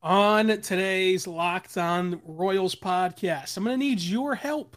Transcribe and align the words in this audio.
On 0.00 0.46
today's 0.60 1.26
Locked 1.26 1.76
On 1.76 2.20
Royals 2.24 2.76
podcast, 2.76 3.56
I'm 3.56 3.64
going 3.64 3.74
to 3.74 3.84
need 3.84 4.00
your 4.00 4.36
help 4.36 4.76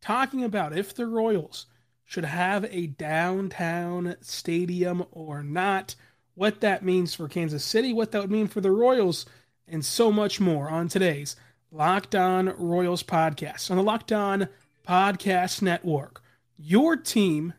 talking 0.00 0.42
about 0.42 0.76
if 0.76 0.94
the 0.94 1.06
Royals 1.06 1.66
should 2.06 2.24
have 2.24 2.64
a 2.70 2.86
downtown 2.86 4.16
stadium 4.22 5.04
or 5.10 5.42
not, 5.42 5.94
what 6.34 6.62
that 6.62 6.82
means 6.82 7.14
for 7.14 7.28
Kansas 7.28 7.62
City, 7.62 7.92
what 7.92 8.12
that 8.12 8.22
would 8.22 8.30
mean 8.30 8.48
for 8.48 8.62
the 8.62 8.70
Royals, 8.70 9.26
and 9.68 9.84
so 9.84 10.10
much 10.10 10.40
more 10.40 10.70
on 10.70 10.88
today's 10.88 11.36
Locked 11.70 12.14
On 12.14 12.46
Royals 12.56 13.02
podcast 13.02 13.70
on 13.70 13.76
the 13.76 13.82
Locked 13.82 14.10
On 14.10 14.48
Podcast 14.88 15.60
Network. 15.60 16.22
Your 16.56 16.96
team 16.96 17.52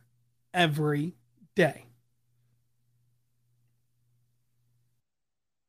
every 0.52 1.14
day. 1.54 1.85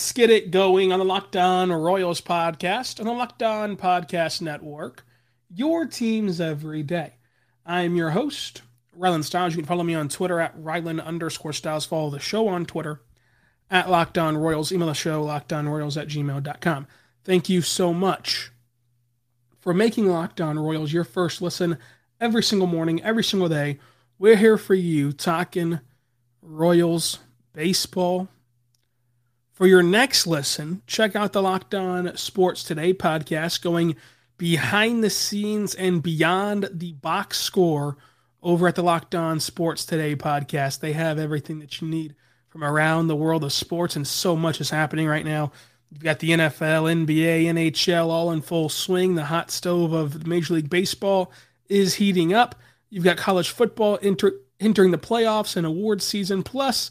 Let's 0.00 0.12
get 0.12 0.30
it 0.30 0.50
going 0.50 0.94
on 0.94 0.98
the 0.98 1.04
Locked 1.04 1.36
On 1.36 1.70
Royals 1.70 2.22
podcast 2.22 3.00
on 3.00 3.04
the 3.04 3.12
Locked 3.12 3.42
On 3.42 3.76
Podcast 3.76 4.40
Network. 4.40 5.04
Your 5.50 5.84
teams 5.84 6.40
every 6.40 6.82
day. 6.82 7.16
I 7.66 7.82
am 7.82 7.96
your 7.96 8.12
host, 8.12 8.62
Rylan 8.98 9.22
Stiles. 9.22 9.52
You 9.52 9.58
can 9.58 9.66
follow 9.66 9.82
me 9.82 9.94
on 9.94 10.08
Twitter 10.08 10.40
at 10.40 10.56
Rylan 10.56 11.04
underscore 11.04 11.52
Stiles. 11.52 11.84
Follow 11.84 12.08
the 12.08 12.18
show 12.18 12.48
on 12.48 12.64
Twitter 12.64 13.02
at 13.70 13.90
Locked 13.90 14.16
On 14.16 14.38
Royals. 14.38 14.72
Email 14.72 14.88
the 14.88 14.94
show, 14.94 15.22
lockedonroyals 15.22 16.00
at 16.00 16.08
gmail.com. 16.08 16.86
Thank 17.22 17.50
you 17.50 17.60
so 17.60 17.92
much 17.92 18.52
for 19.58 19.74
making 19.74 20.08
Locked 20.08 20.40
On 20.40 20.58
Royals 20.58 20.94
your 20.94 21.04
first 21.04 21.42
listen 21.42 21.76
every 22.18 22.42
single 22.42 22.66
morning, 22.66 23.02
every 23.02 23.22
single 23.22 23.50
day. 23.50 23.78
We're 24.18 24.36
here 24.36 24.56
for 24.56 24.74
you 24.74 25.12
talking 25.12 25.80
Royals 26.40 27.18
baseball 27.52 28.28
for 29.60 29.66
your 29.66 29.82
next 29.82 30.26
listen, 30.26 30.80
check 30.86 31.14
out 31.14 31.34
the 31.34 31.42
Locked 31.42 31.74
On 31.74 32.16
Sports 32.16 32.64
Today 32.64 32.94
podcast 32.94 33.60
going 33.60 33.94
behind 34.38 35.04
the 35.04 35.10
scenes 35.10 35.74
and 35.74 36.02
beyond 36.02 36.70
the 36.72 36.94
box 36.94 37.38
score 37.38 37.98
over 38.42 38.68
at 38.68 38.74
the 38.74 38.82
Locked 38.82 39.14
On 39.14 39.38
Sports 39.38 39.84
Today 39.84 40.16
podcast. 40.16 40.80
They 40.80 40.94
have 40.94 41.18
everything 41.18 41.58
that 41.58 41.78
you 41.78 41.88
need 41.88 42.14
from 42.48 42.64
around 42.64 43.08
the 43.08 43.16
world 43.16 43.44
of 43.44 43.52
sports, 43.52 43.96
and 43.96 44.06
so 44.06 44.34
much 44.34 44.62
is 44.62 44.70
happening 44.70 45.06
right 45.06 45.26
now. 45.26 45.52
You've 45.90 46.04
got 46.04 46.20
the 46.20 46.30
NFL, 46.30 47.04
NBA, 47.04 47.44
NHL 47.44 48.06
all 48.06 48.32
in 48.32 48.40
full 48.40 48.70
swing. 48.70 49.14
The 49.14 49.26
hot 49.26 49.50
stove 49.50 49.92
of 49.92 50.26
Major 50.26 50.54
League 50.54 50.70
Baseball 50.70 51.30
is 51.68 51.96
heating 51.96 52.32
up. 52.32 52.54
You've 52.88 53.04
got 53.04 53.18
college 53.18 53.50
football 53.50 53.98
enter, 54.00 54.32
entering 54.58 54.90
the 54.90 54.96
playoffs 54.96 55.54
and 55.54 55.66
award 55.66 56.00
season, 56.00 56.42
plus 56.42 56.90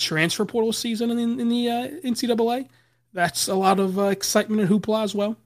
transfer 0.00 0.44
portal 0.44 0.72
season 0.72 1.10
in, 1.10 1.38
in 1.38 1.48
the 1.48 1.68
uh, 1.68 1.88
NCAA. 2.04 2.68
That's 3.12 3.48
a 3.48 3.54
lot 3.54 3.78
of 3.80 3.98
uh, 3.98 4.04
excitement 4.04 4.62
and 4.62 4.70
hoopla 4.70 5.04
as 5.04 5.14
well. 5.14 5.36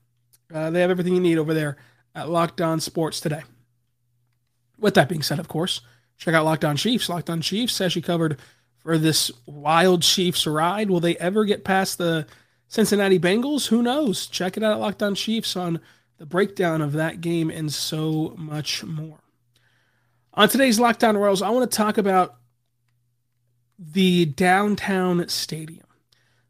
Uh, 0.53 0.71
they 0.71 0.81
have 0.81 0.91
everything 0.91 1.15
you 1.15 1.21
need 1.21 1.39
over 1.39 1.55
there 1.55 1.77
at 2.15 2.29
Locked 2.29 2.61
On 2.61 2.81
Sports 2.81 3.21
today. 3.21 3.43
With 4.79 4.95
that 4.95 5.09
being 5.09 5.23
said, 5.23 5.39
of 5.39 5.49
course, 5.49 5.81
check 6.19 6.35
out 6.35 6.45
Locked 6.45 6.65
On 6.65 6.77
Chiefs. 6.77 7.09
Locked 7.09 7.31
On 7.31 7.41
Chiefs 7.41 7.79
has 7.79 7.97
you 7.97 8.03
covered 8.03 8.39
for 8.79 8.99
this 8.99 9.31
wild 9.47 10.03
Chiefs 10.03 10.47
ride. 10.47 10.91
Will 10.91 11.01
they 11.01 11.17
ever 11.17 11.45
get 11.45 11.65
past 11.65 11.99
the 11.99 12.27
Cincinnati 12.69 13.19
Bengals? 13.19 13.69
Who 13.69 13.83
knows? 13.83 14.27
Check 14.27 14.57
it 14.57 14.63
out 14.63 14.73
at 14.73 14.81
Locked 14.81 15.03
On 15.03 15.15
Chiefs 15.15 15.57
on 15.57 15.81
the 16.19 16.27
breakdown 16.27 16.83
of 16.83 16.93
that 16.93 17.21
game 17.21 17.51
and 17.51 17.73
so 17.73 18.35
much 18.37 18.85
more. 18.85 19.19
On 20.35 20.49
today's 20.49 20.79
Locked 20.79 21.03
On 21.03 21.17
Royals, 21.17 21.43
I 21.43 21.51
want 21.51 21.71
to 21.71 21.77
talk 21.77 21.97
about 21.97 22.37
the 23.79 24.27
downtown 24.27 25.29
stadium. 25.29 25.87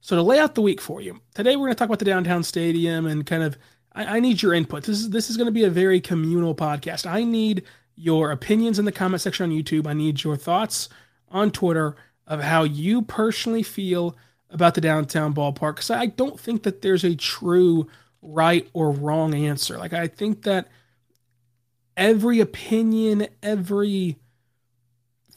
So 0.01 0.17
to 0.17 0.23
lay 0.23 0.39
out 0.39 0.55
the 0.55 0.63
week 0.63 0.81
for 0.81 1.01
you, 1.01 1.21
today 1.35 1.57
we're 1.57 1.67
going 1.67 1.73
to 1.73 1.79
talk 1.79 1.89
about 1.89 1.99
the 1.99 2.05
downtown 2.05 2.43
stadium 2.43 3.07
and 3.07 3.25
kind 3.25 3.43
of 3.43 3.57
I, 3.95 4.17
I 4.17 4.21
need 4.21 4.43
your 4.43 4.53
input. 4.53 4.85
This 4.85 5.01
is 5.01 5.11
this 5.11 5.31
is 5.31 5.37
going 5.37 5.47
to 5.47 5.53
be 5.53 5.65
a 5.65 5.71
very 5.71 6.01
communal 6.01 6.55
podcast. 6.55 7.07
I 7.07 7.25
need 7.25 7.65
your 7.97 8.31
opinions 8.33 8.79
in 8.79 8.85
the 8.85 8.93
comment 8.93 9.23
section 9.23 9.51
on 9.51 9.57
YouTube. 9.57 9.87
I 9.87 9.93
need 9.93 10.23
your 10.23 10.37
thoughts 10.37 10.89
on 11.29 11.51
Twitter 11.51 11.97
of 12.27 12.41
how 12.41 12.65
you 12.65 13.03
personally 13.03 13.63
feel 13.63 14.17
about 14.51 14.75
the 14.75 14.81
downtown 14.81 15.35
ballpark 15.35 15.77
because 15.77 15.91
I 15.91 16.07
don't 16.07 16.39
think 16.39 16.63
that 16.63 16.83
there's 16.83 17.05
a 17.05 17.15
true 17.15 17.89
right 18.23 18.69
or 18.73 18.91
wrong 18.91 19.35
answer. 19.35 19.79
Like 19.79 19.93
I 19.93 20.07
think 20.07 20.43
that 20.43 20.69
every 21.97 22.41
opinion, 22.41 23.29
every 23.43 24.19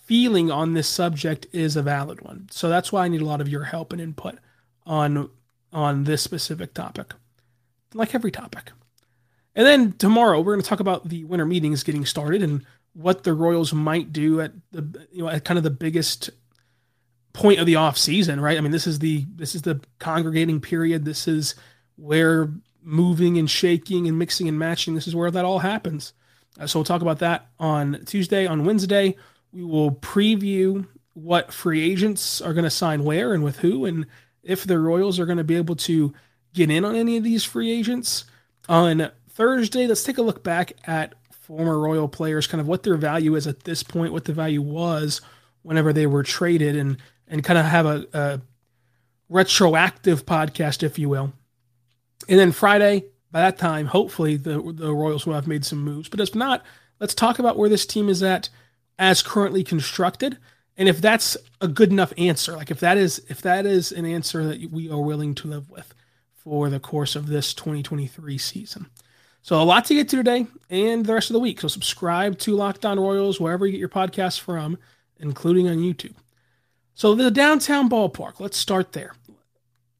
feeling 0.07 0.49
on 0.49 0.73
this 0.73 0.87
subject 0.87 1.45
is 1.51 1.75
a 1.75 1.81
valid 1.81 2.21
one. 2.21 2.47
So 2.49 2.69
that's 2.69 2.91
why 2.91 3.05
I 3.05 3.07
need 3.09 3.21
a 3.21 3.25
lot 3.25 3.41
of 3.41 3.49
your 3.49 3.65
help 3.65 3.91
and 3.91 4.01
input 4.01 4.39
on 4.85 5.29
on 5.71 6.05
this 6.05 6.21
specific 6.21 6.73
topic. 6.73 7.13
Like 7.93 8.15
every 8.15 8.31
topic. 8.31 8.71
And 9.55 9.65
then 9.65 9.93
tomorrow 9.93 10.39
we're 10.39 10.53
going 10.53 10.63
to 10.63 10.69
talk 10.69 10.79
about 10.79 11.09
the 11.09 11.25
winter 11.25 11.45
meetings 11.45 11.83
getting 11.83 12.05
started 12.05 12.41
and 12.41 12.65
what 12.93 13.23
the 13.23 13.33
Royals 13.33 13.73
might 13.73 14.13
do 14.13 14.41
at 14.41 14.53
the 14.71 15.07
you 15.11 15.23
know 15.23 15.29
at 15.29 15.45
kind 15.45 15.57
of 15.57 15.63
the 15.63 15.69
biggest 15.69 16.29
point 17.33 17.59
of 17.59 17.65
the 17.65 17.75
off 17.75 17.97
season, 17.97 18.39
right? 18.39 18.57
I 18.57 18.61
mean, 18.61 18.71
this 18.71 18.87
is 18.87 18.99
the 18.99 19.25
this 19.35 19.55
is 19.55 19.61
the 19.61 19.81
congregating 19.99 20.61
period. 20.61 21.05
This 21.05 21.27
is 21.27 21.55
where 21.97 22.49
moving 22.81 23.37
and 23.37 23.49
shaking 23.49 24.07
and 24.07 24.17
mixing 24.17 24.47
and 24.47 24.57
matching. 24.57 24.95
This 24.95 25.07
is 25.07 25.15
where 25.15 25.29
that 25.29 25.45
all 25.45 25.59
happens. 25.59 26.13
Uh, 26.59 26.65
so 26.65 26.79
we'll 26.79 26.85
talk 26.85 27.01
about 27.01 27.19
that 27.19 27.49
on 27.59 28.03
Tuesday. 28.05 28.47
On 28.47 28.63
Wednesday, 28.65 29.15
we 29.51 29.63
will 29.63 29.91
preview 29.91 30.87
what 31.13 31.51
free 31.51 31.91
agents 31.91 32.41
are 32.41 32.53
going 32.53 32.63
to 32.63 32.69
sign 32.69 33.03
where 33.03 33.33
and 33.33 33.43
with 33.43 33.57
who, 33.57 33.85
and 33.85 34.05
if 34.43 34.65
the 34.65 34.79
Royals 34.79 35.19
are 35.19 35.25
going 35.25 35.39
to 35.39 35.43
be 35.43 35.55
able 35.55 35.75
to 35.75 36.13
get 36.53 36.71
in 36.71 36.85
on 36.85 36.95
any 36.95 37.17
of 37.17 37.23
these 37.23 37.43
free 37.43 37.71
agents. 37.71 38.25
On 38.67 39.09
Thursday, 39.29 39.87
let's 39.87 40.03
take 40.03 40.17
a 40.17 40.23
look 40.23 40.43
back 40.43 40.73
at 40.85 41.15
former 41.31 41.79
Royal 41.79 42.07
players, 42.07 42.47
kind 42.47 42.59
of 42.59 42.67
what 42.67 42.83
their 42.83 42.97
value 42.97 43.35
is 43.35 43.47
at 43.47 43.63
this 43.63 43.83
point, 43.83 44.11
what 44.11 44.25
the 44.25 44.33
value 44.33 44.61
was 44.61 45.21
whenever 45.61 45.93
they 45.93 46.07
were 46.07 46.23
traded, 46.23 46.75
and 46.75 46.97
and 47.27 47.43
kind 47.43 47.59
of 47.59 47.65
have 47.65 47.85
a, 47.85 48.07
a 48.13 48.41
retroactive 49.29 50.25
podcast, 50.25 50.83
if 50.83 50.97
you 50.97 51.09
will. 51.09 51.33
And 52.27 52.39
then 52.39 52.51
Friday, 52.51 53.05
by 53.31 53.41
that 53.41 53.57
time, 53.57 53.85
hopefully 53.85 54.35
the 54.35 54.61
the 54.75 54.93
Royals 54.93 55.25
will 55.25 55.35
have 55.35 55.47
made 55.47 55.65
some 55.65 55.83
moves. 55.83 56.09
But 56.09 56.19
if 56.19 56.35
not, 56.35 56.65
let's 56.99 57.13
talk 57.13 57.39
about 57.39 57.57
where 57.57 57.69
this 57.69 57.85
team 57.85 58.09
is 58.09 58.23
at 58.23 58.49
as 58.97 59.21
currently 59.21 59.63
constructed? 59.63 60.37
And 60.77 60.87
if 60.87 61.01
that's 61.01 61.35
a 61.59 61.67
good 61.67 61.91
enough 61.91 62.13
answer 62.17 62.55
like 62.55 62.69
if 62.69 62.79
that 62.81 62.97
is 62.97 63.21
if 63.29 63.41
that 63.41 63.65
is 63.65 63.91
an 63.91 64.05
answer 64.05 64.45
that 64.45 64.71
we 64.71 64.89
are 64.89 65.01
willing 65.01 65.33
to 65.35 65.47
live 65.47 65.69
with 65.69 65.93
for 66.35 66.69
the 66.69 66.79
course 66.79 67.15
of 67.15 67.27
this 67.27 67.53
2023 67.53 68.37
season. 68.37 68.87
So 69.41 69.61
a 69.61 69.63
lot 69.63 69.85
to 69.85 69.95
get 69.95 70.09
to 70.09 70.17
today 70.17 70.45
and 70.69 71.05
the 71.05 71.13
rest 71.13 71.29
of 71.29 71.33
the 71.33 71.39
week. 71.39 71.61
So 71.61 71.67
subscribe 71.67 72.37
to 72.39 72.55
locked 72.55 72.85
on 72.85 72.99
royals 72.99 73.39
wherever 73.39 73.65
you 73.65 73.71
get 73.71 73.79
your 73.79 73.89
podcasts 73.89 74.39
from 74.39 74.77
including 75.19 75.67
on 75.67 75.77
youtube. 75.77 76.15
So 76.93 77.15
the 77.15 77.31
downtown 77.31 77.89
ballpark 77.89 78.39
let's 78.39 78.57
start 78.57 78.91
there. 78.91 79.15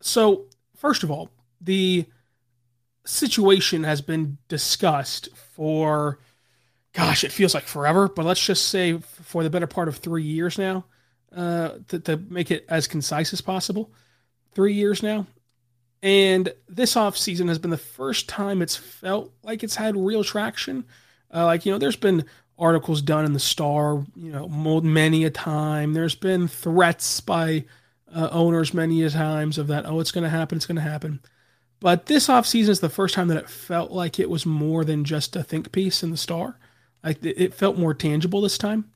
So 0.02 0.46
first 0.75 1.02
of 1.02 1.09
all 1.09 1.31
the 1.59 2.06
situation 3.03 3.84
has 3.84 4.02
been 4.02 4.38
discussed 4.48 5.30
for 5.36 6.19
gosh, 6.97 7.23
it 7.23 7.31
feels 7.31 7.53
like 7.53 7.65
forever, 7.65 8.07
but 8.07 8.25
let's 8.25 8.44
just 8.44 8.69
say 8.69 8.97
for 8.97 9.44
the 9.44 9.51
better 9.51 9.67
part 9.67 9.88
of 9.88 9.97
three 9.97 10.23
years 10.23 10.57
now, 10.57 10.83
uh, 11.35 11.69
to, 11.89 11.99
to 11.99 12.17
make 12.17 12.49
it 12.49 12.65
as 12.67 12.88
concise 12.88 13.31
as 13.33 13.39
possible. 13.39 13.91
Three 14.53 14.73
years 14.73 15.03
now. 15.03 15.27
And 16.01 16.51
this 16.67 16.95
off 16.95 17.15
season 17.15 17.49
has 17.49 17.59
been 17.59 17.69
the 17.69 17.77
first 17.77 18.27
time 18.27 18.63
it's 18.63 18.75
felt 18.75 19.31
like 19.44 19.63
it's 19.63 19.75
had 19.75 19.95
real 19.95 20.23
traction. 20.23 20.85
Uh, 21.31 21.45
like, 21.45 21.67
you 21.67 21.71
know, 21.71 21.77
there's 21.77 21.95
been 21.95 22.25
articles 22.57 23.03
done 23.03 23.25
in 23.25 23.33
the 23.33 23.39
Star, 23.39 24.03
you 24.15 24.31
know, 24.31 24.47
many 24.47 25.23
a 25.23 25.29
time. 25.29 25.94
There's 25.94 26.15
been 26.15 26.47
threats 26.47 27.21
by 27.21 27.65
uh, 28.11 28.29
owners 28.31 28.73
many 28.73 29.03
a 29.03 29.11
times 29.11 29.59
of 29.59 29.67
that, 29.67 29.85
oh, 29.85 29.99
it's 29.99 30.11
going 30.11 30.23
to 30.23 30.29
happen, 30.31 30.55
it's 30.55 30.65
going 30.65 30.77
to 30.77 30.81
happen. 30.81 31.19
But 31.79 32.07
this 32.07 32.27
off 32.27 32.47
season 32.47 32.71
is 32.71 32.79
the 32.79 32.89
first 32.89 33.13
time 33.13 33.27
that 33.27 33.38
it 33.38 33.49
felt 33.49 33.91
like 33.91 34.19
it 34.19 34.31
was 34.31 34.47
more 34.47 34.83
than 34.83 35.03
just 35.03 35.35
a 35.35 35.44
think 35.44 35.71
piece 35.71 36.01
in 36.01 36.09
the 36.09 36.17
Star. 36.17 36.57
Like 37.07 37.24
it 37.24 37.54
felt 37.54 37.77
more 37.77 37.94
tangible 37.94 38.42
this 38.42 38.57
time 38.57 38.89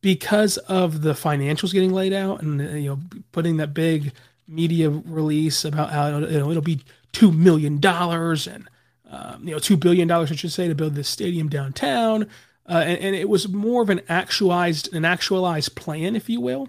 because 0.00 0.56
of 0.58 1.02
the 1.02 1.12
financials 1.12 1.72
getting 1.72 1.92
laid 1.92 2.12
out 2.12 2.42
and 2.42 2.60
you 2.82 2.90
know 2.90 2.98
putting 3.32 3.56
that 3.58 3.72
big 3.74 4.12
media 4.46 4.90
release 4.90 5.64
about 5.64 5.90
how 5.90 6.18
you 6.18 6.38
know 6.38 6.50
it'll 6.50 6.62
be 6.62 6.82
two 7.12 7.32
million 7.32 7.78
dollars 7.78 8.46
and 8.46 8.68
um, 9.14 9.46
you 9.46 9.52
know, 9.52 9.58
two 9.58 9.76
billion 9.76 10.08
dollars, 10.08 10.32
I 10.32 10.34
should 10.34 10.52
say, 10.52 10.66
to 10.66 10.74
build 10.74 10.94
this 10.94 11.08
stadium 11.08 11.48
downtown. 11.48 12.24
Uh, 12.68 12.82
and, 12.84 12.98
and, 12.98 13.14
it 13.14 13.28
was 13.28 13.48
more 13.48 13.82
of 13.82 13.90
an 13.90 14.00
actualized, 14.08 14.92
an 14.94 15.04
actualized 15.04 15.76
plan, 15.76 16.16
if 16.16 16.28
you 16.28 16.40
will, 16.40 16.68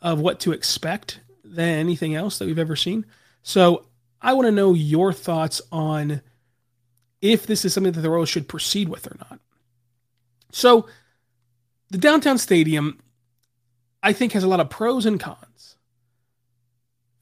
of 0.00 0.20
what 0.20 0.38
to 0.40 0.52
expect 0.52 1.20
than 1.42 1.78
anything 1.78 2.14
else 2.14 2.38
that 2.38 2.46
we've 2.46 2.58
ever 2.58 2.76
seen. 2.76 3.06
So 3.42 3.86
I 4.20 4.34
want 4.34 4.46
to 4.46 4.52
know 4.52 4.74
your 4.74 5.12
thoughts 5.12 5.62
on 5.72 6.20
if 7.20 7.46
this 7.46 7.64
is 7.64 7.72
something 7.72 7.92
that 7.92 8.00
the 8.00 8.10
Royals 8.10 8.28
should 8.28 8.48
proceed 8.48 8.88
with 8.88 9.06
or 9.06 9.16
not. 9.18 9.40
So 10.52 10.86
the 11.90 11.98
downtown 11.98 12.38
stadium, 12.38 13.00
I 14.02 14.12
think, 14.12 14.32
has 14.32 14.44
a 14.44 14.48
lot 14.48 14.60
of 14.60 14.70
pros 14.70 15.04
and 15.04 15.18
cons. 15.18 15.76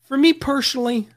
For 0.02 0.18
me 0.18 0.32
personally, 0.32 1.08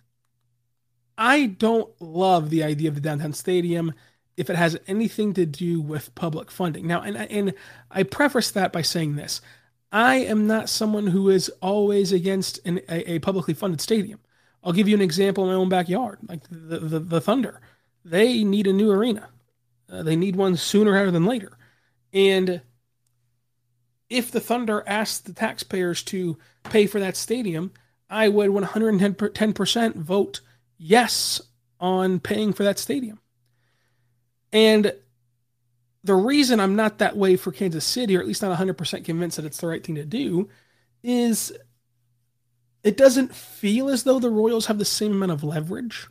I 1.18 1.48
don't 1.48 1.90
love 2.00 2.50
the 2.50 2.64
idea 2.64 2.90
of 2.90 2.96
the 2.96 3.02
downtown 3.02 3.34
stadium 3.34 3.94
if 4.38 4.50
it 4.50 4.56
has 4.56 4.80
anything 4.88 5.34
to 5.34 5.46
do 5.46 5.82
with 5.82 6.16
public 6.16 6.50
funding. 6.50 6.88
Now, 6.88 7.02
and, 7.02 7.18
and 7.18 7.54
I 7.92 8.04
preface 8.04 8.52
that 8.52 8.72
by 8.72 8.82
saying 8.82 9.16
this 9.16 9.42
I 9.92 10.16
am 10.16 10.48
not 10.48 10.70
someone 10.70 11.08
who 11.08 11.30
is 11.30 11.50
always 11.62 12.12
against 12.12 12.60
an, 12.66 12.82
a, 12.90 13.14
a, 13.14 13.20
publicly 13.20 13.54
funded 13.54 13.80
stadium. 13.80 14.20
I'll 14.64 14.74
give 14.74 14.88
you 14.88 14.96
an 14.96 15.02
example 15.02 15.44
in 15.44 15.52
my 15.52 15.56
own 15.56 15.70
backyard, 15.70 16.20
like 16.28 16.42
the, 16.50 16.80
the, 16.80 17.00
the 17.00 17.22
Thunder. 17.22 17.62
They 18.04 18.44
need 18.44 18.66
a 18.66 18.74
new 18.74 18.92
arena, 18.92 19.30
uh, 19.92 20.02
they 20.04 20.16
need 20.16 20.36
one 20.36 20.56
sooner 20.56 20.94
rather 20.94 21.12
than 21.12 21.26
later. 21.26 21.58
And 22.14 22.62
if 24.10 24.32
the 24.32 24.40
Thunder 24.40 24.84
asked 24.86 25.26
the 25.26 25.34
taxpayers 25.34 26.04
to 26.04 26.38
pay 26.64 26.86
for 26.86 27.00
that 27.00 27.18
stadium, 27.18 27.72
I 28.10 28.30
would 28.30 28.52
110% 28.52 29.96
vote 29.96 30.42
yes 30.78 31.42
on 31.80 32.20
paying 32.20 32.54
for 32.54 32.64
that 32.64 32.78
stadium. 32.78 33.20
And 34.52 34.94
the 36.04 36.14
reason 36.14 36.60
I'm 36.60 36.76
not 36.76 37.00
that 37.00 37.18
way 37.18 37.36
for 37.36 37.52
Kansas 37.52 37.86
City, 37.86 38.16
or 38.16 38.20
at 38.20 38.28
least 38.28 38.44
not 38.44 38.58
100% 38.58 39.04
convinced 39.04 39.38
that 39.38 39.46
it's 39.46 39.58
the 39.58 39.68
right 39.68 39.84
thing 39.84 39.96
to 39.96 40.06
do, 40.06 40.50
is 41.02 41.52
it 42.84 42.98
doesn't 42.98 43.34
feel 43.34 43.90
as 43.90 44.04
though 44.04 44.20
the 44.20 44.30
Royals 44.30 44.68
have 44.68 44.78
the 44.78 44.86
same 44.86 45.14
amount 45.14 45.32
of 45.32 45.44
leverage. 45.44 46.08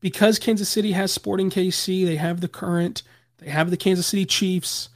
Because 0.00 0.38
Kansas 0.38 0.68
City 0.68 0.92
has 0.92 1.12
Sporting 1.12 1.50
KC, 1.50 2.06
they 2.06 2.16
have 2.16 2.40
the 2.40 2.48
current, 2.48 3.02
they 3.38 3.50
have 3.50 3.70
the 3.70 3.76
Kansas 3.76 4.06
City 4.06 4.24
Chiefs. 4.24 4.88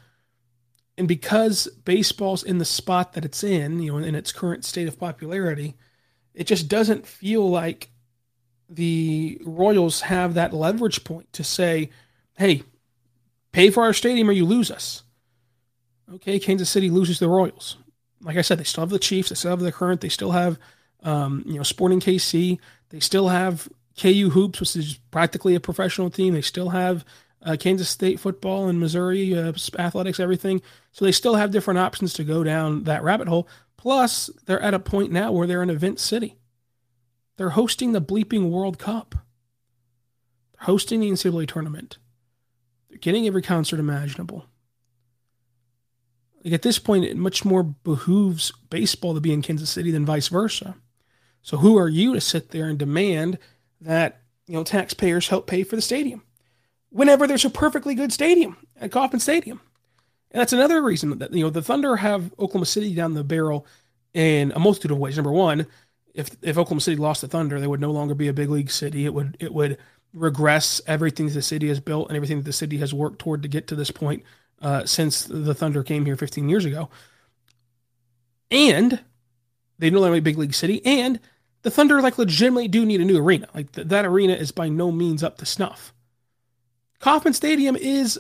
And 0.96 1.08
because 1.08 1.66
baseball's 1.84 2.44
in 2.44 2.58
the 2.58 2.64
spot 2.64 3.14
that 3.14 3.24
it's 3.24 3.42
in, 3.42 3.80
you 3.80 3.92
know, 3.92 3.98
in 3.98 4.14
its 4.14 4.32
current 4.32 4.64
state 4.64 4.86
of 4.86 4.98
popularity, 4.98 5.74
it 6.34 6.46
just 6.46 6.68
doesn't 6.68 7.06
feel 7.06 7.48
like 7.48 7.90
the 8.68 9.40
Royals 9.44 10.02
have 10.02 10.34
that 10.34 10.52
leverage 10.52 11.04
point 11.04 11.32
to 11.32 11.44
say, 11.44 11.90
hey, 12.36 12.62
pay 13.52 13.70
for 13.70 13.82
our 13.82 13.92
stadium 13.92 14.28
or 14.28 14.32
you 14.32 14.44
lose 14.44 14.70
us. 14.70 15.02
Okay, 16.14 16.38
Kansas 16.38 16.70
City 16.70 16.90
loses 16.90 17.18
the 17.18 17.28
Royals. 17.28 17.76
Like 18.20 18.36
I 18.36 18.42
said, 18.42 18.58
they 18.58 18.64
still 18.64 18.82
have 18.82 18.90
the 18.90 18.98
Chiefs, 18.98 19.30
they 19.30 19.34
still 19.34 19.50
have 19.50 19.60
the 19.60 19.72
current, 19.72 20.00
they 20.00 20.08
still 20.08 20.32
have 20.32 20.58
um, 21.02 21.42
you 21.46 21.56
know 21.56 21.62
Sporting 21.62 22.00
KC, 22.00 22.58
they 22.90 23.00
still 23.00 23.28
have 23.28 23.68
KU 24.00 24.30
Hoops, 24.30 24.60
which 24.60 24.76
is 24.76 24.98
practically 25.10 25.54
a 25.54 25.60
professional 25.60 26.10
team. 26.10 26.34
They 26.34 26.40
still 26.40 26.70
have 26.70 27.04
uh, 27.44 27.56
Kansas 27.58 27.88
State 27.88 28.18
football 28.18 28.68
and 28.68 28.80
Missouri 28.80 29.36
uh, 29.36 29.52
athletics, 29.78 30.18
everything. 30.18 30.62
So 30.92 31.04
they 31.04 31.12
still 31.12 31.34
have 31.34 31.50
different 31.50 31.78
options 31.78 32.14
to 32.14 32.24
go 32.24 32.42
down 32.42 32.84
that 32.84 33.02
rabbit 33.02 33.28
hole. 33.28 33.48
Plus, 33.76 34.30
they're 34.46 34.62
at 34.62 34.74
a 34.74 34.78
point 34.78 35.12
now 35.12 35.30
where 35.30 35.46
they're 35.46 35.62
an 35.62 35.70
event 35.70 36.00
city. 36.00 36.36
They're 37.36 37.50
hosting 37.50 37.92
the 37.92 38.00
bleeping 38.00 38.50
World 38.50 38.78
Cup. 38.78 39.14
They're 40.52 40.66
hosting 40.66 41.00
the 41.00 41.10
NCAA 41.10 41.46
tournament. 41.48 41.98
They're 42.88 42.98
getting 42.98 43.26
every 43.26 43.42
concert 43.42 43.80
imaginable. 43.80 44.46
Like 46.42 46.54
at 46.54 46.62
this 46.62 46.78
point, 46.78 47.04
it 47.04 47.16
much 47.16 47.44
more 47.44 47.62
behooves 47.62 48.52
baseball 48.70 49.14
to 49.14 49.20
be 49.20 49.32
in 49.32 49.42
Kansas 49.42 49.70
City 49.70 49.90
than 49.90 50.06
vice 50.06 50.28
versa. 50.28 50.76
So 51.42 51.58
who 51.58 51.76
are 51.76 51.88
you 51.88 52.14
to 52.14 52.20
sit 52.20 52.50
there 52.50 52.66
and 52.68 52.78
demand 52.78 53.38
that 53.80 54.22
you 54.46 54.54
know 54.54 54.64
taxpayers 54.64 55.28
help 55.28 55.46
pay 55.46 55.62
for 55.62 55.76
the 55.76 55.82
stadium 55.82 56.22
whenever 56.94 57.26
there's 57.26 57.44
a 57.44 57.50
perfectly 57.50 57.94
good 57.94 58.12
stadium 58.12 58.56
at 58.80 58.92
Kauffman 58.92 59.20
Stadium? 59.20 59.60
And 60.30 60.40
that's 60.40 60.52
another 60.52 60.82
reason 60.82 61.18
that 61.18 61.32
you 61.32 61.44
know 61.44 61.50
the 61.50 61.62
Thunder 61.62 61.96
have 61.96 62.32
Oklahoma 62.34 62.66
City 62.66 62.94
down 62.94 63.14
the 63.14 63.24
barrel 63.24 63.66
in 64.14 64.52
a 64.52 64.58
multitude 64.58 64.92
of 64.92 64.98
ways. 64.98 65.16
Number 65.16 65.32
one, 65.32 65.66
if 66.14 66.30
if 66.42 66.56
Oklahoma 66.56 66.80
City 66.80 66.96
lost 66.96 67.20
the 67.20 67.28
Thunder, 67.28 67.60
they 67.60 67.66
would 67.66 67.80
no 67.80 67.90
longer 67.90 68.14
be 68.14 68.28
a 68.28 68.32
big 68.32 68.48
league 68.48 68.70
city. 68.70 69.04
It 69.04 69.12
would 69.12 69.36
it 69.40 69.52
would 69.52 69.78
regress 70.14 70.80
everything 70.86 71.28
the 71.28 71.42
city 71.42 71.68
has 71.68 71.80
built 71.80 72.08
and 72.08 72.16
everything 72.16 72.38
that 72.38 72.44
the 72.44 72.52
city 72.52 72.78
has 72.78 72.94
worked 72.94 73.18
toward 73.18 73.42
to 73.42 73.48
get 73.48 73.66
to 73.66 73.74
this 73.74 73.90
point 73.90 74.22
uh, 74.62 74.84
since 74.86 75.24
the 75.24 75.54
Thunder 75.54 75.82
came 75.82 76.06
here 76.06 76.16
15 76.16 76.48
years 76.48 76.64
ago. 76.64 76.88
And 78.50 79.00
they 79.78 79.90
no 79.90 80.00
longer 80.00 80.16
a 80.16 80.20
big 80.20 80.38
league 80.38 80.54
city, 80.54 80.84
and 80.86 81.18
the 81.62 81.70
Thunder 81.70 82.00
like 82.00 82.18
legitimately 82.18 82.68
do 82.68 82.86
need 82.86 83.00
a 83.00 83.04
new 83.04 83.18
arena. 83.18 83.48
Like 83.54 83.72
th- 83.72 83.88
that 83.88 84.04
arena 84.04 84.34
is 84.34 84.52
by 84.52 84.68
no 84.68 84.92
means 84.92 85.24
up 85.24 85.38
to 85.38 85.46
snuff. 85.46 85.92
Kauffman 87.04 87.34
Stadium 87.34 87.76
is, 87.76 88.18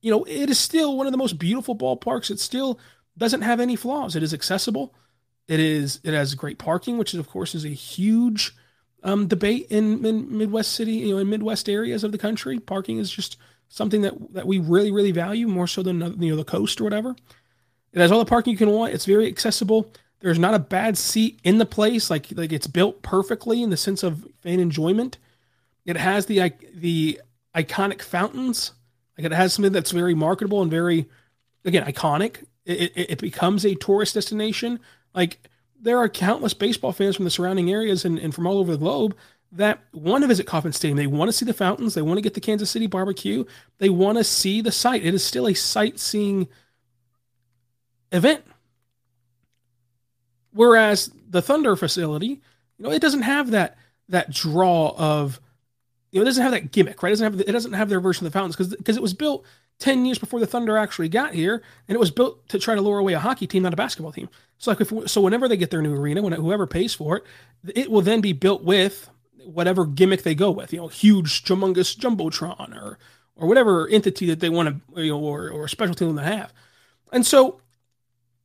you 0.00 0.12
know, 0.12 0.22
it 0.22 0.48
is 0.48 0.60
still 0.60 0.96
one 0.96 1.08
of 1.08 1.12
the 1.12 1.18
most 1.18 1.40
beautiful 1.40 1.74
ballparks. 1.74 2.30
It 2.30 2.38
still 2.38 2.78
doesn't 3.16 3.42
have 3.42 3.58
any 3.58 3.74
flaws. 3.74 4.14
It 4.14 4.22
is 4.22 4.32
accessible. 4.32 4.94
It 5.48 5.58
is 5.58 5.98
it 6.04 6.14
has 6.14 6.36
great 6.36 6.58
parking, 6.58 6.98
which 6.98 7.14
is, 7.14 7.18
of 7.18 7.28
course 7.28 7.56
is 7.56 7.64
a 7.64 7.70
huge 7.70 8.54
um, 9.02 9.26
debate 9.26 9.66
in, 9.70 10.06
in 10.06 10.38
Midwest 10.38 10.70
city, 10.70 10.92
you 10.92 11.14
know, 11.14 11.18
in 11.18 11.28
Midwest 11.28 11.68
areas 11.68 12.04
of 12.04 12.12
the 12.12 12.18
country. 12.18 12.60
Parking 12.60 12.98
is 12.98 13.10
just 13.10 13.36
something 13.68 14.02
that 14.02 14.14
that 14.34 14.46
we 14.46 14.60
really 14.60 14.92
really 14.92 15.10
value 15.10 15.48
more 15.48 15.66
so 15.66 15.82
than 15.82 16.22
you 16.22 16.30
know 16.30 16.36
the 16.36 16.44
coast 16.44 16.80
or 16.80 16.84
whatever. 16.84 17.16
It 17.92 18.00
has 18.00 18.12
all 18.12 18.20
the 18.20 18.24
parking 18.24 18.52
you 18.52 18.56
can 18.56 18.70
want. 18.70 18.94
It's 18.94 19.04
very 19.04 19.26
accessible. 19.26 19.90
There's 20.20 20.38
not 20.38 20.54
a 20.54 20.60
bad 20.60 20.96
seat 20.96 21.40
in 21.42 21.58
the 21.58 21.66
place. 21.66 22.08
Like 22.08 22.28
like 22.36 22.52
it's 22.52 22.68
built 22.68 23.02
perfectly 23.02 23.64
in 23.64 23.70
the 23.70 23.76
sense 23.76 24.04
of 24.04 24.28
fan 24.44 24.60
enjoyment. 24.60 25.18
It 25.84 25.96
has 25.96 26.26
the 26.26 26.52
the 26.72 27.20
iconic 27.54 28.02
fountains. 28.02 28.72
Like 29.16 29.26
it 29.26 29.32
has 29.32 29.52
something 29.52 29.72
that's 29.72 29.90
very 29.90 30.14
marketable 30.14 30.62
and 30.62 30.70
very 30.70 31.06
again 31.64 31.84
iconic. 31.84 32.44
It, 32.64 32.92
it, 32.94 33.10
it 33.10 33.18
becomes 33.20 33.64
a 33.64 33.74
tourist 33.74 34.14
destination 34.14 34.80
like 35.14 35.48
there 35.80 35.98
are 35.98 36.08
countless 36.08 36.54
baseball 36.54 36.92
fans 36.92 37.16
from 37.16 37.24
the 37.24 37.30
surrounding 37.30 37.70
areas 37.70 38.04
and, 38.04 38.18
and 38.18 38.34
from 38.34 38.46
all 38.46 38.58
over 38.58 38.72
the 38.72 38.78
globe 38.78 39.16
that 39.52 39.80
want 39.92 40.22
to 40.22 40.28
visit 40.28 40.46
Kauffman 40.46 40.72
Stadium. 40.72 40.96
They 40.96 41.06
want 41.06 41.28
to 41.28 41.32
see 41.32 41.46
the 41.46 41.54
fountains. 41.54 41.94
They 41.94 42.02
want 42.02 42.18
to 42.18 42.22
get 42.22 42.34
the 42.34 42.40
Kansas 42.40 42.70
City 42.70 42.86
barbecue. 42.86 43.44
They 43.78 43.88
want 43.88 44.18
to 44.18 44.24
see 44.24 44.60
the 44.60 44.72
site. 44.72 45.04
It 45.04 45.14
is 45.14 45.24
still 45.24 45.46
a 45.46 45.54
sightseeing 45.54 46.48
event. 48.12 48.44
Whereas 50.52 51.10
the 51.28 51.40
Thunder 51.40 51.76
facility, 51.76 52.26
you 52.26 52.84
know, 52.84 52.90
it 52.90 53.00
doesn't 53.00 53.22
have 53.22 53.52
that 53.52 53.78
that 54.10 54.30
draw 54.30 54.94
of, 54.96 55.40
you 56.10 56.18
know, 56.18 56.22
it 56.22 56.26
doesn't 56.26 56.42
have 56.42 56.52
that 56.52 56.72
gimmick, 56.72 57.02
right? 57.02 57.10
It 57.10 57.18
doesn't 57.18 57.32
have 57.32 57.40
it 57.40 57.52
doesn't 57.52 57.72
have 57.72 57.88
their 57.88 58.00
version 58.00 58.26
of 58.26 58.32
the 58.32 58.38
fountains 58.38 58.56
because 58.56 58.74
because 58.74 58.96
it 58.96 59.02
was 59.02 59.14
built 59.14 59.44
10 59.78 60.04
years 60.04 60.18
before 60.18 60.40
the 60.40 60.46
Thunder 60.46 60.76
actually 60.76 61.08
got 61.08 61.34
here, 61.34 61.62
and 61.86 61.94
it 61.94 62.00
was 62.00 62.10
built 62.10 62.48
to 62.48 62.58
try 62.58 62.74
to 62.74 62.80
lure 62.80 62.98
away 62.98 63.12
a 63.12 63.18
hockey 63.18 63.46
team, 63.46 63.62
not 63.62 63.72
a 63.72 63.76
basketball 63.76 64.12
team. 64.12 64.28
So, 64.58 64.72
like, 64.72 64.80
if, 64.80 64.92
so 65.08 65.20
whenever 65.20 65.46
they 65.46 65.56
get 65.56 65.70
their 65.70 65.82
new 65.82 65.94
arena, 65.94 66.22
when 66.22 66.32
whoever 66.32 66.66
pays 66.66 66.94
for 66.94 67.18
it, 67.18 67.24
it 67.74 67.90
will 67.90 68.02
then 68.02 68.20
be 68.20 68.32
built 68.32 68.64
with 68.64 69.08
whatever 69.44 69.86
gimmick 69.86 70.24
they 70.24 70.34
go 70.34 70.50
with, 70.50 70.72
you 70.72 70.80
know, 70.80 70.88
huge, 70.88 71.44
humongous 71.44 71.96
jumbotron 71.96 72.76
or 72.76 72.98
or 73.36 73.46
whatever 73.46 73.86
entity 73.88 74.26
that 74.26 74.40
they 74.40 74.48
want 74.48 74.82
to, 74.94 75.02
you 75.02 75.12
know, 75.12 75.20
or 75.20 75.48
or 75.50 75.68
special 75.68 75.94
team 75.94 76.16
to 76.16 76.22
have. 76.22 76.52
And 77.12 77.24
so, 77.24 77.60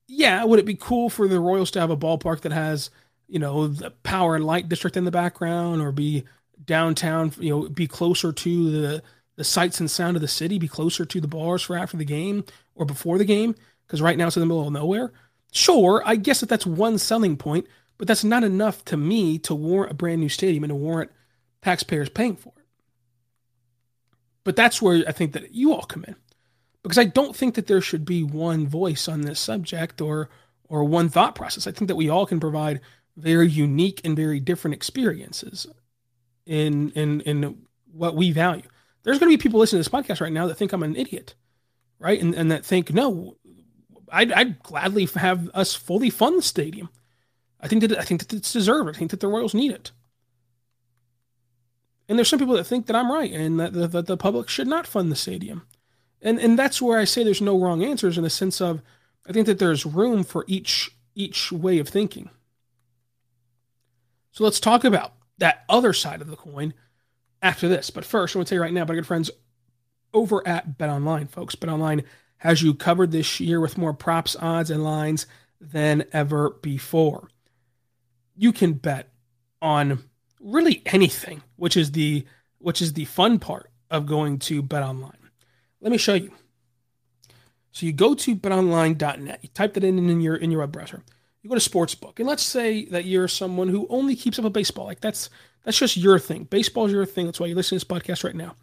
yeah, 0.08 0.44
would 0.44 0.60
it 0.60 0.66
be 0.66 0.76
cool 0.76 1.10
for 1.10 1.28
the 1.28 1.40
Royals 1.40 1.72
to 1.72 1.80
have 1.80 1.90
a 1.90 1.98
ballpark 1.98 2.42
that 2.42 2.52
has, 2.52 2.92
you 3.28 3.40
know, 3.40 3.68
the 3.68 3.90
power 3.90 4.36
and 4.36 4.46
light 4.46 4.70
district 4.70 4.98
in 4.98 5.06
the 5.06 5.12
background, 5.12 5.82
or 5.82 5.92
be 5.92 6.26
downtown, 6.66 7.34
you 7.40 7.50
know, 7.50 7.70
be 7.70 7.88
closer 7.88 8.32
to 8.32 8.72
the 8.72 9.04
the 9.36 9.44
sights 9.44 9.80
and 9.80 9.90
sound 9.90 10.16
of 10.16 10.22
the 10.22 10.28
city 10.28 10.60
be 10.60 10.68
closer 10.68 11.06
to 11.06 11.20
the 11.20 11.28
bars 11.28 11.64
for 11.64 11.76
after 11.76 11.98
the 11.98 12.06
game 12.06 12.44
or 12.76 12.86
before 12.86 13.18
the 13.18 13.26
game 13.26 13.56
because 13.88 14.02
right 14.02 14.18
now 14.18 14.28
it's 14.28 14.38
in 14.38 14.42
the 14.42 14.46
middle 14.46 14.68
of 14.68 14.74
nowhere. 14.74 15.12
Sure, 15.52 16.02
I 16.06 16.16
guess 16.16 16.40
that 16.40 16.50
that's 16.50 16.66
one 16.66 16.98
selling 16.98 17.38
point, 17.38 17.68
but 17.98 18.08
that's 18.08 18.24
not 18.24 18.44
enough 18.44 18.84
to 18.86 18.98
me 18.98 19.38
to 19.40 19.56
warrant 19.56 19.92
a 19.92 19.96
brand 19.96 20.22
new 20.22 20.30
stadium 20.30 20.64
and 20.64 20.72
to 20.72 20.76
warrant 20.76 21.12
taxpayers 21.62 22.10
paying 22.10 22.36
for 22.36 22.54
it. 22.58 22.66
But 24.44 24.56
that's 24.56 24.82
where 24.82 25.04
I 25.08 25.12
think 25.12 25.34
that 25.34 25.54
you 25.54 25.74
all 25.74 25.84
come 25.84 26.06
in 26.08 26.16
because 26.82 26.98
I 26.98 27.06
don't 27.06 27.36
think 27.36 27.56
that 27.56 27.68
there 27.68 27.82
should 27.82 28.06
be 28.06 28.24
one 28.24 28.68
voice 28.68 29.08
on 29.08 29.22
this 29.22 29.40
subject 29.40 30.02
or 30.02 30.30
or 30.70 30.84
one 30.84 31.10
thought 31.10 31.36
process. 31.36 31.68
I 31.68 31.72
think 31.72 31.88
that 31.88 31.96
we 31.96 32.10
all 32.10 32.26
can 32.26 32.40
provide 32.40 32.82
very 33.16 33.48
unique 33.48 34.02
and 34.04 34.16
very 34.16 34.40
different 34.40 34.74
experiences 34.74 35.68
in 36.46 36.92
in 36.92 37.22
in 37.22 37.58
what 37.92 38.16
we 38.16 38.32
value 38.32 38.64
there's 39.04 39.20
going 39.20 39.32
to 39.32 39.38
be 39.38 39.42
people 39.42 39.60
listening 39.60 39.84
to 39.84 39.90
this 39.90 40.02
podcast 40.02 40.22
right 40.22 40.32
now 40.32 40.48
that 40.48 40.56
think 40.56 40.72
I'm 40.72 40.84
an 40.84 40.96
idiot, 40.96 41.36
right? 42.00 42.22
And, 42.22 42.34
and 42.34 42.50
that 42.52 42.66
think, 42.66 42.94
no, 42.94 43.38
I'd, 44.12 44.32
I'd 44.32 44.64
gladly 44.64 45.06
have 45.16 45.50
us 45.54 45.76
fully 45.76 46.10
fund 46.10 46.40
the 46.40 46.44
stadium. 46.44 46.90
I 47.60 47.68
think 47.68 47.82
that 47.82 47.98
I 47.98 48.04
think 48.04 48.22
that 48.22 48.34
it's 48.34 48.52
deserved. 48.52 48.90
I 48.90 48.98
think 48.98 49.12
that 49.12 49.20
the 49.20 49.28
Royals 49.28 49.54
need 49.54 49.72
it. 49.72 49.92
And 52.10 52.18
there's 52.18 52.28
some 52.28 52.40
people 52.40 52.56
that 52.56 52.66
think 52.66 52.88
that 52.88 52.96
I'm 52.96 53.12
right 53.12 53.32
and 53.32 53.60
that 53.60 53.72
the, 53.72 53.88
that 53.88 54.06
the 54.08 54.18
public 54.18 54.50
should 54.50 54.68
not 54.68 54.86
fund 54.86 55.10
the 55.10 55.16
stadium. 55.16 55.66
And 56.22 56.40
and 56.40 56.60
that's 56.60 56.82
where 56.82 57.00
I 57.00 57.06
say 57.06 57.24
there's 57.24 57.42
no 57.42 57.60
wrong 57.60 57.82
answers 57.82 58.18
in 58.18 58.24
the 58.24 58.30
sense 58.30 58.60
of 58.60 58.82
I 59.28 59.32
think 59.32 59.46
that 59.46 59.60
there's 59.60 59.86
room 59.86 60.24
for 60.24 60.44
each 60.48 60.92
each 61.16 61.54
way 61.54 61.80
of 61.80 61.88
thinking. 61.88 62.30
So 64.32 64.44
let's 64.44 64.60
talk 64.60 64.84
about 64.84 65.14
that 65.44 65.66
other 65.68 65.92
side 65.92 66.22
of 66.22 66.30
the 66.30 66.38
coin 66.38 66.74
after 67.42 67.68
this. 67.68 67.90
But 67.90 68.06
first, 68.06 68.34
I 68.34 68.40
want 68.40 68.48
to 68.48 68.56
tell 68.56 68.60
you 68.60 68.62
right 68.62 68.72
now, 68.72 68.86
my 68.86 68.96
good 68.96 69.06
friends 69.06 69.30
over 70.14 70.42
at 70.48 70.78
Bet 70.78 70.90
Online, 70.90 71.28
folks. 71.28 71.54
Bet 71.54 71.70
Online 71.70 72.04
has 72.38 72.62
you 72.62 72.74
covered 72.74 73.12
this 73.12 73.42
year 73.42 73.60
with 73.60 73.78
more 73.78 73.94
props, 73.94 74.38
odds, 74.40 74.70
and 74.70 74.86
lines 74.86 75.28
than 75.60 76.06
ever 76.14 76.52
before. 76.62 77.28
You 78.38 78.54
can 78.54 78.72
bet 78.72 79.10
on 79.62 80.06
really 80.40 80.82
anything, 80.86 81.44
which 81.58 81.76
is 81.76 81.92
the 81.92 82.26
which 82.60 82.82
is 82.82 82.94
the 82.94 83.04
fun 83.04 83.38
part 83.38 83.70
of 83.92 84.06
going 84.06 84.40
to 84.40 84.62
Bet 84.62 84.82
Online. 84.82 85.30
Let 85.82 85.92
me 85.92 85.98
show 85.98 86.14
you. 86.14 86.32
So 87.74 87.86
you 87.86 87.92
go 87.92 88.14
to 88.14 88.34
betonline.net, 88.34 89.40
you 89.42 89.50
type 89.50 89.74
that 89.74 89.84
in 89.84 90.10
in 90.10 90.22
your 90.22 90.38
in 90.38 90.52
your 90.52 90.62
web 90.62 90.72
browser. 90.72 91.04
You 91.44 91.50
go 91.50 91.56
to 91.58 91.70
sportsbook, 91.70 92.20
and 92.20 92.28
let's 92.28 92.44
say 92.44 92.86
that 92.86 93.06
you're 93.06 93.28
someone 93.28 93.68
who 93.68 93.86
only 93.90 94.16
keeps 94.16 94.40
up 94.40 94.46
with 94.46 94.54
baseball. 94.54 94.86
Like 94.86 95.02
that's 95.02 95.30
that's 95.64 95.78
just 95.78 95.98
your 95.98 96.18
thing. 96.18 96.46
Baseball 96.46 96.86
is 96.86 96.94
your 96.94 97.06
thing. 97.06 97.26
That's 97.26 97.40
why 97.40 97.48
you're 97.48 97.56
listening 97.56 97.80
to 97.82 97.86
this 97.86 98.02
podcast 98.02 98.24
right 98.24 98.36
now. 98.36 98.56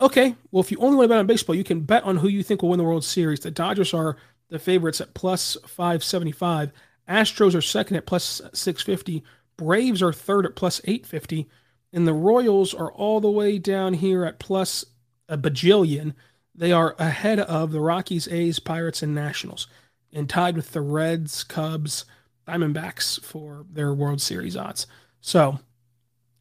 Okay, 0.00 0.34
well, 0.50 0.62
if 0.62 0.72
you 0.72 0.78
only 0.78 0.96
want 0.96 1.04
to 1.04 1.08
bet 1.08 1.18
on 1.18 1.26
baseball, 1.26 1.54
you 1.54 1.64
can 1.64 1.80
bet 1.80 2.04
on 2.04 2.16
who 2.16 2.28
you 2.28 2.42
think 2.42 2.62
will 2.62 2.70
win 2.70 2.78
the 2.78 2.84
World 2.84 3.04
Series. 3.04 3.40
The 3.40 3.50
Dodgers 3.50 3.94
are 3.94 4.16
the 4.48 4.58
favorites 4.58 5.00
at 5.00 5.14
plus 5.14 5.56
575. 5.66 6.72
Astros 7.08 7.54
are 7.54 7.62
second 7.62 7.96
at 7.96 8.06
plus 8.06 8.40
650. 8.52 9.22
Braves 9.56 10.02
are 10.02 10.12
third 10.12 10.46
at 10.46 10.56
plus 10.56 10.80
850. 10.84 11.48
And 11.92 12.06
the 12.06 12.14
Royals 12.14 12.72
are 12.72 12.92
all 12.92 13.20
the 13.20 13.30
way 13.30 13.58
down 13.58 13.94
here 13.94 14.24
at 14.24 14.38
plus 14.38 14.84
a 15.28 15.36
bajillion. 15.36 16.14
They 16.54 16.72
are 16.72 16.94
ahead 16.98 17.38
of 17.38 17.72
the 17.72 17.80
Rockies, 17.80 18.28
A's, 18.28 18.58
Pirates, 18.58 19.02
and 19.02 19.14
Nationals, 19.14 19.66
and 20.12 20.28
tied 20.28 20.56
with 20.56 20.72
the 20.72 20.80
Reds, 20.80 21.44
Cubs, 21.44 22.04
Diamondbacks 22.46 23.22
for 23.22 23.64
their 23.70 23.94
World 23.94 24.20
Series 24.20 24.56
odds. 24.56 24.86
So 25.20 25.58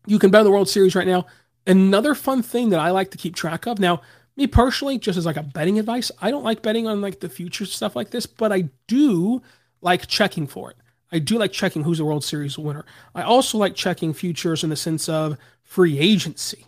you 0.06 0.20
can 0.20 0.32
bet 0.32 0.44
the 0.44 0.52
World 0.52 0.70
Series 0.70 0.96
right 0.96 1.08
now. 1.08 1.26
Another 1.68 2.16
fun 2.16 2.42
thing 2.42 2.70
that 2.70 2.80
I 2.80 2.90
like 2.92 3.12
to 3.12 3.18
keep 3.18 3.36
track 3.36 3.68
of 3.68 3.80
now, 3.80 4.02
me 4.36 4.48
personally, 4.48 4.98
just 4.98 5.18
as 5.18 5.26
like 5.26 5.38
a 5.38 5.44
betting 5.44 5.78
advice, 5.78 6.12
I 6.22 6.32
don't 6.32 6.44
like 6.44 6.62
betting 6.62 6.88
on 6.88 7.02
like 7.02 7.20
the 7.20 7.30
future 7.30 7.66
stuff 7.66 7.96
like 7.96 8.12
this, 8.12 8.26
but 8.26 8.52
I 8.52 8.70
do 8.88 9.42
like 9.82 10.08
checking 10.08 10.48
for 10.48 10.72
it. 10.72 10.78
I 11.12 11.20
do 11.20 11.38
like 11.38 11.52
checking 11.52 11.84
who's 11.84 11.98
the 11.98 12.06
World 12.06 12.24
Series 12.24 12.58
winner. 12.58 12.86
I 13.14 13.24
also 13.24 13.58
like 13.58 13.76
checking 13.76 14.14
futures 14.14 14.64
in 14.64 14.70
the 14.70 14.76
sense 14.76 15.10
of 15.10 15.38
free 15.64 16.00
agency. 16.00 16.66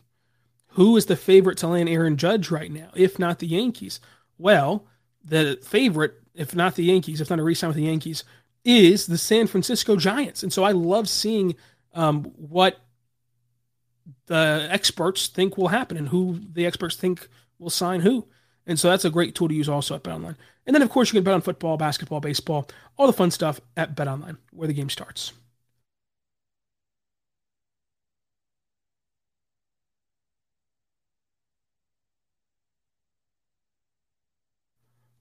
Who 0.75 0.95
is 0.97 1.05
the 1.05 1.15
favorite 1.15 1.57
to 1.59 1.67
land 1.67 1.89
Aaron 1.89 2.17
Judge 2.17 2.49
right 2.49 2.71
now, 2.71 2.89
if 2.95 3.19
not 3.19 3.39
the 3.39 3.47
Yankees? 3.47 3.99
Well, 4.37 4.85
the 5.23 5.59
favorite, 5.63 6.15
if 6.33 6.55
not 6.55 6.75
the 6.75 6.83
Yankees, 6.83 7.21
if 7.21 7.29
not 7.29 7.39
a 7.39 7.43
resign 7.43 7.69
with 7.69 7.77
the 7.77 7.83
Yankees, 7.83 8.23
is 8.63 9.07
the 9.07 9.17
San 9.17 9.47
Francisco 9.47 9.95
Giants. 9.95 10.43
And 10.43 10.53
so 10.53 10.63
I 10.63 10.71
love 10.71 11.09
seeing 11.09 11.55
um, 11.93 12.23
what 12.35 12.79
the 14.27 14.67
experts 14.69 15.27
think 15.27 15.57
will 15.57 15.69
happen 15.69 15.97
and 15.97 16.09
who 16.09 16.39
the 16.53 16.65
experts 16.65 16.95
think 16.95 17.27
will 17.59 17.69
sign 17.69 18.01
who. 18.01 18.27
And 18.65 18.79
so 18.79 18.89
that's 18.89 19.05
a 19.05 19.09
great 19.09 19.35
tool 19.35 19.47
to 19.47 19.53
use 19.53 19.69
also 19.69 19.95
at 19.95 20.03
BetOnline. 20.03 20.35
And 20.65 20.75
then, 20.75 20.83
of 20.83 20.89
course, 20.89 21.09
you 21.09 21.17
can 21.17 21.23
bet 21.23 21.33
on 21.33 21.41
football, 21.41 21.77
basketball, 21.77 22.19
baseball, 22.19 22.69
all 22.97 23.07
the 23.07 23.13
fun 23.13 23.31
stuff 23.31 23.59
at 23.75 23.95
BetOnline, 23.95 24.37
where 24.51 24.67
the 24.67 24.73
game 24.73 24.89
starts. 24.89 25.33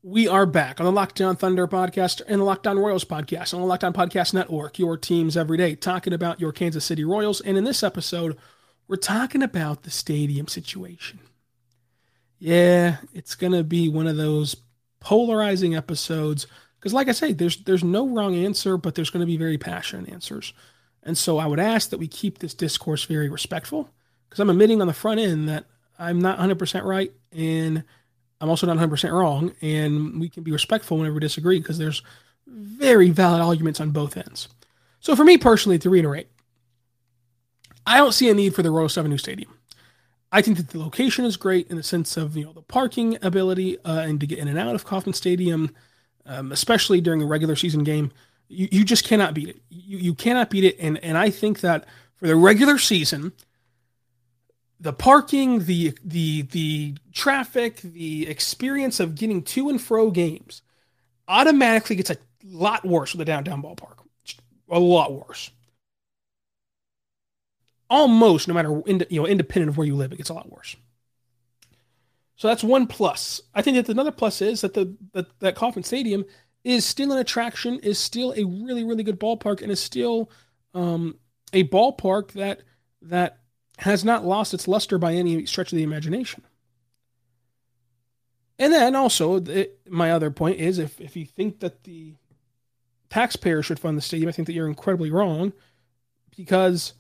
We 0.03 0.29
are 0.29 0.47
back 0.47 0.81
on 0.81 0.87
the 0.87 0.93
Locked 0.93 1.21
On 1.21 1.37
Thunder 1.37 1.67
podcast 1.67 2.23
and 2.27 2.41
the 2.41 2.45
Locked 2.45 2.67
On 2.67 2.79
Royals 2.79 3.05
podcast 3.05 3.53
on 3.53 3.61
the 3.61 3.67
Locked 3.67 3.85
On 3.85 3.93
Podcast 3.93 4.33
Network, 4.33 4.79
your 4.79 4.97
teams 4.97 5.37
every 5.37 5.59
day, 5.59 5.75
talking 5.75 6.15
about 6.15 6.41
your 6.41 6.53
Kansas 6.53 6.87
City 6.87 7.05
Royals. 7.05 7.43
And 7.43 7.59
in 7.59 7.65
this 7.65 7.83
episode, 7.83 8.39
we're 8.89 8.97
talking 8.97 9.43
about 9.43 9.83
the 9.83 9.91
stadium 9.91 10.49
situation. 10.49 11.21
Yeah, 12.39 12.97
it's 13.13 13.35
going 13.35 13.53
to 13.53 13.63
be 13.63 13.91
one 13.91 14.07
of 14.07 14.17
those 14.17 14.57
polarizing 15.01 15.75
episodes 15.75 16.47
because 16.79 16.95
like 16.95 17.09
I 17.09 17.13
say 17.13 17.35
there's 17.35 17.59
there's 17.65 17.85
no 17.85 18.09
wrong 18.09 18.35
answer 18.35 18.77
but 18.77 18.95
there's 18.95 19.11
going 19.11 19.21
to 19.21 19.27
be 19.27 19.37
very 19.37 19.59
passionate 19.59 20.11
answers. 20.11 20.55
And 21.03 21.17
so 21.17 21.37
I 21.37 21.47
would 21.47 21.61
ask 21.61 21.91
that 21.91 21.99
we 21.99 22.09
keep 22.09 22.39
this 22.39 22.55
discourse 22.55 23.05
very 23.05 23.29
respectful 23.29 23.91
because 24.31 24.41
I'm 24.41 24.49
admitting 24.49 24.81
on 24.81 24.87
the 24.87 24.95
front 24.95 25.21
end 25.21 25.51
that 25.51 25.67
I'm 25.99 26.21
not 26.21 26.39
100% 26.39 26.85
right 26.85 27.13
and 27.33 27.85
I'm 28.41 28.49
also 28.49 28.67
not 28.67 28.77
100% 28.77 29.13
wrong 29.13 29.53
and 29.61 30.21
we 30.21 30.29
can 30.29 30.43
be 30.43 30.53
respectful 30.53 30.97
whenever 30.97 31.15
we 31.15 31.21
disagree 31.21 31.59
because 31.59 31.79
there's 31.79 32.03
very 32.47 33.11
valid 33.11 33.41
arguments 33.41 33.81
on 33.81 33.91
both 33.91 34.17
ends. 34.17 34.49
So 35.01 35.17
for 35.17 35.25
me 35.25 35.39
personally 35.39 35.79
to 35.79 35.91
reiterate, 35.91 36.29
I 37.87 37.97
don't 37.97 38.13
see 38.13 38.29
a 38.31 38.35
need 38.35 38.55
for 38.55 38.63
the 38.63 38.71
Royal 38.71 38.89
Seven 38.89 39.11
new 39.11 39.19
stadium. 39.19 39.57
I 40.33 40.43
think 40.43 40.59
that 40.59 40.69
the 40.69 40.79
location 40.79 41.25
is 41.25 41.37
great 41.37 41.69
in 41.71 41.77
the 41.77 41.83
sense 41.83 42.17
of 42.17 42.37
you 42.37 42.45
know 42.45 42.53
the 42.53 42.63
parking 42.63 43.19
ability 43.23 43.79
uh, 43.85 44.01
and 44.01 44.21
to 44.21 44.27
get 44.27 44.39
in 44.39 44.49
and 44.49 44.59
out 44.59 44.75
of 44.75 44.85
Kauffman 44.85 45.15
Stadium, 45.15 45.75
um, 46.27 46.53
especially 46.53 47.01
during 47.01 47.23
a 47.23 47.27
regular 47.27 47.57
season 47.57 47.83
game. 47.83 48.13
You, 48.49 48.69
you 48.71 48.85
just 48.85 49.05
cannot 49.05 49.35
beat 49.35 49.49
it. 49.49 49.61
You, 49.71 49.99
you 49.99 50.15
cannot 50.15 50.51
beat 50.51 50.65
it, 50.65 50.77
and 50.79 50.99
and 50.99 51.19
I 51.19 51.31
think 51.31 51.61
that 51.61 51.87
for 52.17 52.27
the 52.27 52.37
regular 52.37 52.79
season, 52.79 53.33
the 54.81 54.93
parking, 54.93 55.65
the 55.67 55.97
the 56.05 56.43
the 56.43 56.97
traffic, 57.13 57.81
the 57.83 58.27
experience 58.29 58.99
of 59.01 59.15
getting 59.15 59.43
to 59.43 59.69
and 59.69 59.81
fro 59.81 60.11
games 60.11 60.63
automatically 61.29 61.97
gets 61.97 62.11
a 62.11 62.17
lot 62.45 62.85
worse 62.85 63.13
with 63.13 63.19
the 63.19 63.25
downtown 63.25 63.63
ballpark. 63.63 63.97
A 64.71 64.79
lot 64.79 65.13
worse 65.13 65.51
almost 67.91 68.49
no 68.49 68.55
matter 68.55 68.83
you 68.87 69.21
know 69.21 69.27
independent 69.27 69.69
of 69.69 69.77
where 69.77 69.87
you 69.87 69.97
live, 69.97 70.13
it 70.13 70.17
gets 70.17 70.31
a 70.31 70.35
lot 70.35 70.51
worse. 70.51 70.77
So 72.37 72.49
that's 72.49 72.65
one 72.65 72.87
plus. 72.87 73.43
I 73.55 73.61
think 73.61 73.77
that 73.77 73.89
another 73.91 74.13
plus 74.13 74.41
is 74.41 74.63
that 74.63 74.73
the 74.73 74.97
that, 75.13 75.39
that 75.41 75.57
Kauffman 75.57 75.85
Stadium 75.85 76.25
is 76.65 76.87
still 76.87 77.13
an 77.13 77.19
attraction, 77.19 77.81
is 77.81 77.99
still 77.99 78.33
a 78.37 78.45
really 78.45 78.85
really 78.85 79.03
good 79.03 79.21
ballpark, 79.21 79.61
and 79.61 79.71
is 79.71 79.81
still 79.81 80.31
um, 80.73 81.19
a 81.53 81.65
ballpark 81.65 82.33
that 82.33 82.63
that 83.03 83.40
has 83.81 84.05
not 84.05 84.27
lost 84.27 84.53
its 84.53 84.69
luster 84.69 84.99
by 84.99 85.15
any 85.15 85.47
stretch 85.47 85.73
of 85.73 85.77
the 85.77 85.83
imagination. 85.83 86.43
And 88.59 88.75
then 88.75 88.95
also, 88.95 89.43
my 89.89 90.11
other 90.13 90.31
point 90.31 90.61
is 90.61 90.79
if, 90.79 91.01
if 91.01 91.17
you 91.17 91.25
think 91.25 91.61
that 91.61 91.85
the 91.85 92.15
taxpayer 93.09 93.63
should 93.63 93.81
fund 93.81 93.97
the 93.97 94.03
stadium, 94.03 94.29
I 94.29 94.33
think 94.33 94.47
that 94.47 94.53
you're 94.53 94.69
incredibly 94.69 95.11
wrong 95.11 95.55
because 96.37 96.93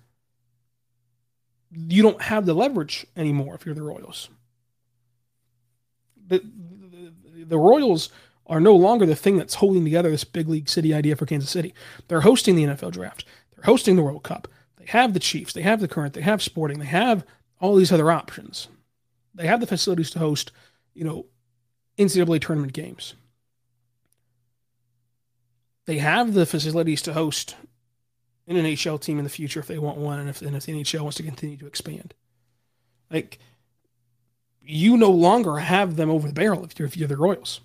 you 1.70 2.02
don't 2.02 2.22
have 2.22 2.46
the 2.46 2.54
leverage 2.54 3.06
anymore 3.14 3.54
if 3.54 3.66
you're 3.66 3.74
the 3.74 3.82
Royals. 3.82 4.30
The, 6.28 6.38
the, 6.38 7.44
the 7.44 7.58
Royals 7.58 8.08
are 8.46 8.58
no 8.58 8.74
longer 8.74 9.04
the 9.04 9.14
thing 9.14 9.36
that's 9.36 9.56
holding 9.56 9.84
together 9.84 10.10
this 10.10 10.24
big 10.24 10.48
league 10.48 10.68
city 10.68 10.94
idea 10.94 11.14
for 11.14 11.26
Kansas 11.26 11.50
City. 11.50 11.74
They're 12.08 12.22
hosting 12.22 12.56
the 12.56 12.64
NFL 12.64 12.92
draft. 12.92 13.26
They're 13.54 13.64
hosting 13.64 13.96
the 13.96 14.02
World 14.02 14.22
Cup. 14.22 14.48
Have 14.90 15.14
the 15.14 15.20
Chiefs. 15.20 15.52
They 15.52 15.62
have 15.62 15.80
the 15.80 15.86
current. 15.86 16.14
They 16.14 16.20
have 16.20 16.42
sporting. 16.42 16.80
They 16.80 16.86
have 16.86 17.24
all 17.60 17.76
these 17.76 17.92
other 17.92 18.10
options. 18.10 18.66
They 19.32 19.46
have 19.46 19.60
the 19.60 19.66
facilities 19.68 20.10
to 20.10 20.18
host, 20.18 20.50
you 20.94 21.04
know, 21.04 21.26
NCAA 21.96 22.40
tournament 22.40 22.72
games. 22.72 23.14
They 25.86 25.98
have 25.98 26.34
the 26.34 26.44
facilities 26.44 27.02
to 27.02 27.12
host 27.12 27.54
an 28.48 28.56
NHL 28.56 29.00
team 29.00 29.18
in 29.18 29.22
the 29.22 29.30
future 29.30 29.60
if 29.60 29.68
they 29.68 29.78
want 29.78 29.98
one, 29.98 30.18
and 30.18 30.28
if, 30.28 30.42
and 30.42 30.56
if 30.56 30.66
the 30.66 30.72
NHL 30.72 31.02
wants 31.02 31.18
to 31.18 31.22
continue 31.22 31.56
to 31.58 31.68
expand. 31.68 32.12
Like, 33.12 33.38
you 34.60 34.96
no 34.96 35.12
longer 35.12 35.58
have 35.58 35.94
them 35.94 36.10
over 36.10 36.26
the 36.26 36.34
barrel 36.34 36.64
if 36.64 36.76
you're, 36.76 36.88
if 36.88 36.96
you're 36.96 37.06
the 37.06 37.16
Royals. 37.16 37.60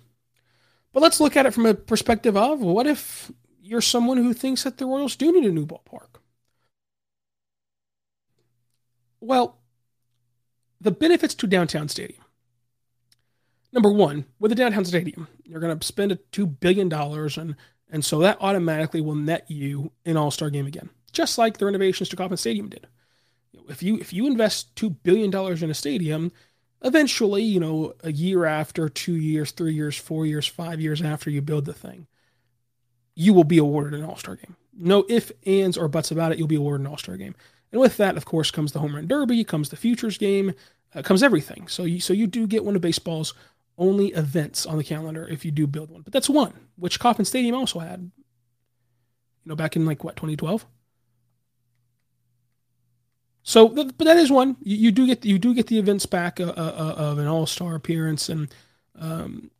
But 0.92 1.02
let's 1.02 1.18
look 1.18 1.36
at 1.36 1.44
it 1.44 1.54
from 1.54 1.66
a 1.66 1.74
perspective 1.74 2.36
of 2.36 2.60
what 2.60 2.86
if 2.86 3.32
you're 3.60 3.80
someone 3.80 4.18
who 4.18 4.32
thinks 4.32 4.62
that 4.62 4.78
the 4.78 4.86
Royals 4.86 5.16
do 5.16 5.32
need 5.32 5.44
a 5.44 5.50
new 5.50 5.66
ballpark? 5.66 6.20
Well, 9.26 9.58
the 10.80 10.92
benefits 10.92 11.34
to 11.34 11.48
downtown 11.48 11.88
stadium. 11.88 12.22
Number 13.72 13.90
one, 13.90 14.26
with 14.38 14.52
a 14.52 14.54
downtown 14.54 14.84
stadium, 14.84 15.26
you're 15.44 15.60
going 15.60 15.76
to 15.76 15.86
spend 15.86 16.12
a 16.12 16.16
$2 16.16 16.60
billion 16.60 16.92
and 16.92 17.56
and 17.88 18.04
so 18.04 18.18
that 18.18 18.38
automatically 18.40 19.00
will 19.00 19.14
net 19.14 19.44
you 19.48 19.92
an 20.04 20.16
all-star 20.16 20.50
game 20.50 20.66
again, 20.66 20.90
just 21.12 21.38
like 21.38 21.58
the 21.58 21.66
renovations 21.66 22.08
to 22.08 22.16
Kauffman 22.16 22.36
Stadium 22.36 22.68
did. 22.68 22.88
If 23.68 23.80
you 23.80 23.96
if 23.98 24.12
you 24.12 24.26
invest 24.26 24.74
two 24.74 24.90
billion 24.90 25.30
dollars 25.30 25.62
in 25.62 25.70
a 25.70 25.74
stadium, 25.74 26.32
eventually, 26.82 27.44
you 27.44 27.60
know, 27.60 27.94
a 28.02 28.10
year 28.10 28.44
after, 28.44 28.88
two 28.88 29.14
years, 29.14 29.52
three 29.52 29.72
years, 29.72 29.96
four 29.96 30.26
years, 30.26 30.48
five 30.48 30.80
years 30.80 31.00
after 31.00 31.30
you 31.30 31.40
build 31.42 31.64
the 31.64 31.72
thing, 31.72 32.08
you 33.14 33.32
will 33.32 33.44
be 33.44 33.58
awarded 33.58 33.94
an 33.94 34.04
all-star 34.04 34.34
game. 34.34 34.56
No 34.76 35.06
if, 35.08 35.30
ands, 35.46 35.78
or 35.78 35.86
buts 35.86 36.10
about 36.10 36.32
it, 36.32 36.38
you'll 36.38 36.48
be 36.48 36.56
awarded 36.56 36.86
an 36.86 36.90
all-star 36.90 37.16
game. 37.16 37.36
And 37.72 37.80
with 37.80 37.96
that, 37.96 38.16
of 38.16 38.24
course, 38.24 38.50
comes 38.50 38.72
the 38.72 38.78
home 38.78 38.94
run 38.94 39.06
derby, 39.06 39.44
comes 39.44 39.68
the 39.68 39.76
futures 39.76 40.18
game, 40.18 40.54
uh, 40.94 41.02
comes 41.02 41.22
everything. 41.22 41.68
So 41.68 41.84
you 41.84 42.00
so 42.00 42.12
you 42.12 42.26
do 42.26 42.46
get 42.46 42.64
one 42.64 42.76
of 42.76 42.82
baseball's 42.82 43.34
only 43.78 44.08
events 44.08 44.64
on 44.66 44.78
the 44.78 44.84
calendar 44.84 45.26
if 45.28 45.44
you 45.44 45.50
do 45.50 45.66
build 45.66 45.90
one. 45.90 46.02
But 46.02 46.12
that's 46.12 46.28
one, 46.28 46.52
which 46.76 46.98
Kauffman 46.98 47.26
Stadium 47.26 47.54
also 47.54 47.78
had. 47.78 48.10
You 49.44 49.50
know, 49.50 49.56
back 49.56 49.76
in 49.76 49.86
like 49.86 50.02
what 50.02 50.16
2012. 50.16 50.66
So, 53.42 53.68
but 53.68 53.96
that 53.98 54.16
is 54.16 54.30
one. 54.30 54.56
You, 54.60 54.76
you 54.76 54.90
do 54.90 55.06
get 55.06 55.24
you 55.24 55.38
do 55.38 55.54
get 55.54 55.68
the 55.68 55.78
events 55.78 56.04
back 56.04 56.40
uh, 56.40 56.44
uh, 56.44 56.74
uh 56.78 56.94
of 56.96 57.18
an 57.18 57.28
All 57.28 57.46
Star 57.46 57.76
appearance 57.76 58.28
and 58.28 58.52
um, 58.98 59.50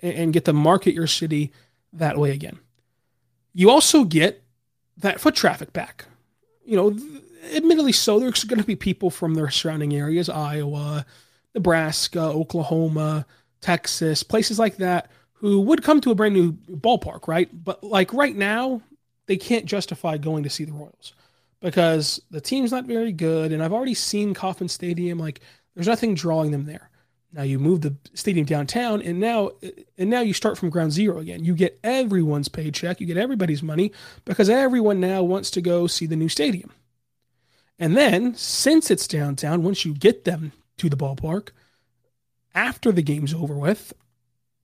and 0.00 0.32
get 0.32 0.44
to 0.46 0.52
market 0.52 0.94
your 0.94 1.06
city 1.06 1.52
that 1.92 2.18
way 2.18 2.32
again. 2.32 2.58
You 3.52 3.70
also 3.70 4.04
get 4.04 4.42
that 4.96 5.20
foot 5.20 5.36
traffic 5.36 5.72
back. 5.72 6.06
You 6.64 6.76
know, 6.76 6.98
admittedly 7.52 7.92
so, 7.92 8.18
there's 8.18 8.44
going 8.44 8.60
to 8.60 8.66
be 8.66 8.76
people 8.76 9.10
from 9.10 9.34
their 9.34 9.50
surrounding 9.50 9.94
areas, 9.94 10.28
Iowa, 10.28 11.04
Nebraska, 11.54 12.20
Oklahoma, 12.20 13.26
Texas, 13.60 14.22
places 14.22 14.58
like 14.58 14.76
that, 14.76 15.10
who 15.32 15.60
would 15.60 15.82
come 15.82 16.00
to 16.00 16.10
a 16.10 16.14
brand 16.14 16.34
new 16.34 16.52
ballpark, 16.52 17.28
right? 17.28 17.48
But 17.64 17.84
like 17.84 18.12
right 18.12 18.34
now, 18.34 18.82
they 19.26 19.36
can't 19.36 19.66
justify 19.66 20.16
going 20.16 20.42
to 20.44 20.50
see 20.50 20.64
the 20.64 20.72
Royals 20.72 21.14
because 21.60 22.20
the 22.30 22.40
team's 22.40 22.72
not 22.72 22.84
very 22.84 23.12
good. 23.12 23.52
And 23.52 23.62
I've 23.62 23.72
already 23.72 23.94
seen 23.94 24.34
Kauffman 24.34 24.68
Stadium. 24.68 25.18
Like 25.18 25.40
there's 25.74 25.88
nothing 25.88 26.14
drawing 26.14 26.50
them 26.50 26.66
there. 26.66 26.90
Now 27.34 27.42
you 27.42 27.58
move 27.58 27.80
the 27.80 27.96
stadium 28.14 28.46
downtown, 28.46 29.02
and 29.02 29.18
now 29.18 29.50
and 29.98 30.08
now 30.08 30.20
you 30.20 30.32
start 30.32 30.56
from 30.56 30.70
ground 30.70 30.92
zero 30.92 31.18
again. 31.18 31.44
You 31.44 31.56
get 31.56 31.80
everyone's 31.82 32.48
paycheck, 32.48 33.00
you 33.00 33.08
get 33.08 33.16
everybody's 33.16 33.62
money 33.62 33.90
because 34.24 34.48
everyone 34.48 35.00
now 35.00 35.24
wants 35.24 35.50
to 35.52 35.60
go 35.60 35.88
see 35.88 36.06
the 36.06 36.14
new 36.14 36.28
stadium. 36.28 36.70
And 37.76 37.96
then, 37.96 38.36
since 38.36 38.88
it's 38.88 39.08
downtown, 39.08 39.64
once 39.64 39.84
you 39.84 39.94
get 39.94 40.24
them 40.24 40.52
to 40.76 40.88
the 40.88 40.96
ballpark, 40.96 41.48
after 42.54 42.92
the 42.92 43.02
game's 43.02 43.34
over 43.34 43.54
with, 43.54 43.92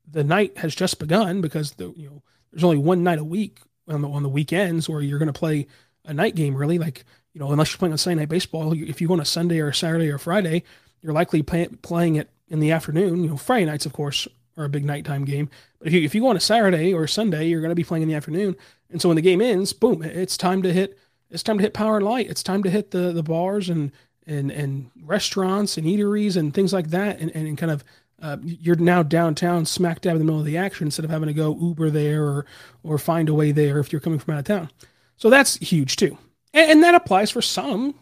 the 0.09 0.23
night 0.23 0.57
has 0.59 0.73
just 0.73 1.01
begun 1.01 1.41
because 1.41 1.73
the 1.73 1.93
you 1.97 2.09
know 2.09 2.23
there's 2.53 2.63
only 2.63 2.79
one 2.79 3.03
night 3.03 3.19
a 3.19 3.25
week 3.25 3.59
on 3.89 4.03
the 4.03 4.09
on 4.09 4.23
the 4.23 4.29
weekends 4.29 4.89
where 4.89 5.01
you're 5.01 5.19
going 5.19 5.27
to 5.27 5.33
play 5.33 5.67
a 6.05 6.15
night 6.15 6.37
game 6.37 6.55
really 6.55 6.79
like 6.79 7.05
you 7.33 7.41
know 7.41 7.51
unless 7.51 7.73
you're 7.73 7.79
playing 7.79 7.93
on 7.93 7.99
Sunday 7.99 8.21
night 8.21 8.29
baseball 8.29 8.73
if 8.73 9.01
you 9.01 9.09
go 9.09 9.15
on 9.15 9.21
a 9.21 9.25
Sunday 9.25 9.59
or 9.59 9.69
a 9.69 9.75
Saturday 9.75 10.09
or 10.09 10.19
Friday 10.19 10.63
you're 11.03 11.13
likely 11.13 11.43
play, 11.43 11.67
playing 11.83 12.17
it 12.17 12.31
in 12.51 12.61
the 12.61 12.71
afternoon 12.71 13.25
you 13.25 13.31
know 13.31 13.37
Friday 13.37 13.65
nights 13.65 13.87
of 13.87 13.93
course 13.93 14.29
are 14.57 14.65
a 14.65 14.69
big 14.69 14.85
nighttime 14.85 15.25
game 15.25 15.49
but 15.79 15.89
if 15.89 15.95
you 15.95 16.03
if 16.03 16.15
you 16.15 16.21
go 16.21 16.29
on 16.29 16.37
a 16.37 16.41
Saturday 16.41 16.93
or 16.93 17.05
a 17.05 17.09
Sunday 17.09 17.47
you're 17.47 17.61
going 17.61 17.71
to 17.71 17.77
be 17.77 17.85
playing 17.85 18.03
in 18.03 18.09
the 18.09 18.15
afternoon 18.15 18.57
and 18.91 19.01
so 19.01 19.09
when 19.09 19.17
the 19.17 19.23
game 19.23 19.41
ends 19.41 19.73
boom 19.73 20.03
it's 20.03 20.37
time 20.37 20.63
to 20.63 20.73
hit 20.73 20.99
it's 21.31 21.43
time 21.43 21.57
to 21.57 21.63
hit 21.63 21.73
power 21.73 21.97
and 21.97 22.05
light 22.05 22.29
it's 22.29 22.43
time 22.43 22.63
to 22.63 22.71
hit 22.71 22.91
the 22.91 23.13
the 23.13 23.23
bars 23.23 23.69
and 23.69 23.93
and 24.27 24.51
and 24.51 24.91
restaurants 25.03 25.79
and 25.79 25.87
eateries 25.87 26.37
and 26.37 26.53
things 26.53 26.73
like 26.73 26.91
that 26.91 27.19
and, 27.21 27.31
and 27.35 27.57
kind 27.57 27.73
of 27.73 27.85
uh, 28.23 28.37
you're 28.43 28.77
now 28.77 29.03
downtown 29.03 29.65
smack 29.65 30.03
dab 30.03 30.13
in 30.13 30.19
the 30.19 30.25
middle 30.25 30.41
of 30.41 30.45
the 30.45 30.59
action 30.59 30.87
instead 30.87 31.05
of 31.05 31.11
having 31.11 31.29
to 31.29 31.33
go 31.33 31.57
Uber 31.59 31.89
there 31.89 32.25
or 32.25 32.45
or 32.83 32.99
find 32.99 33.29
a 33.29 33.35
way 33.35 33.51
there 33.51 33.79
if 33.79 33.93
you're 33.93 34.01
coming 34.01 34.19
from 34.19 34.35
out 34.35 34.41
of 34.41 34.45
town. 34.45 34.71
So 35.17 35.31
that's 35.31 35.57
huge 35.57 35.97
too. 35.97 36.19
And, 36.53 36.71
and 36.71 36.83
that 36.83 36.95
applies 36.95 37.31
for 37.31 37.43
some 37.43 37.95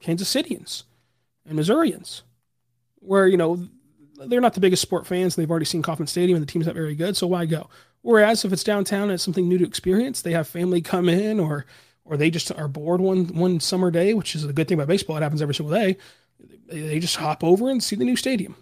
Kansas 0.00 0.32
Cityans 0.32 0.84
and 1.46 1.56
Missourians, 1.56 2.22
where, 2.96 3.26
you 3.26 3.36
know, 3.36 3.68
they're 4.26 4.40
not 4.40 4.54
the 4.54 4.60
biggest 4.60 4.82
sport 4.82 5.06
fans. 5.06 5.36
They've 5.36 5.50
already 5.50 5.64
seen 5.64 5.82
Kauffman 5.82 6.06
Stadium 6.08 6.36
and 6.36 6.46
the 6.46 6.50
team's 6.50 6.66
not 6.66 6.74
very 6.74 6.94
good. 6.94 7.16
So 7.16 7.26
why 7.26 7.46
go? 7.46 7.68
Whereas 8.02 8.44
if 8.44 8.52
it's 8.52 8.64
downtown 8.64 9.04
and 9.04 9.12
it's 9.12 9.22
something 9.22 9.48
new 9.48 9.58
to 9.58 9.66
experience, 9.66 10.22
they 10.22 10.32
have 10.32 10.48
family 10.48 10.80
come 10.80 11.08
in 11.08 11.40
or 11.40 11.66
or 12.04 12.16
they 12.16 12.30
just 12.30 12.50
are 12.52 12.68
bored 12.68 13.00
one 13.00 13.26
one 13.28 13.60
summer 13.60 13.90
day, 13.90 14.14
which 14.14 14.34
is 14.34 14.44
a 14.44 14.52
good 14.52 14.68
thing 14.68 14.76
about 14.76 14.88
baseball. 14.88 15.16
It 15.16 15.22
happens 15.22 15.42
every 15.42 15.54
single 15.54 15.74
day. 15.74 15.96
They 16.66 16.98
just 16.98 17.16
hop 17.16 17.44
over 17.44 17.68
and 17.68 17.82
see 17.82 17.96
the 17.96 18.04
new 18.04 18.16
stadium. 18.16 18.56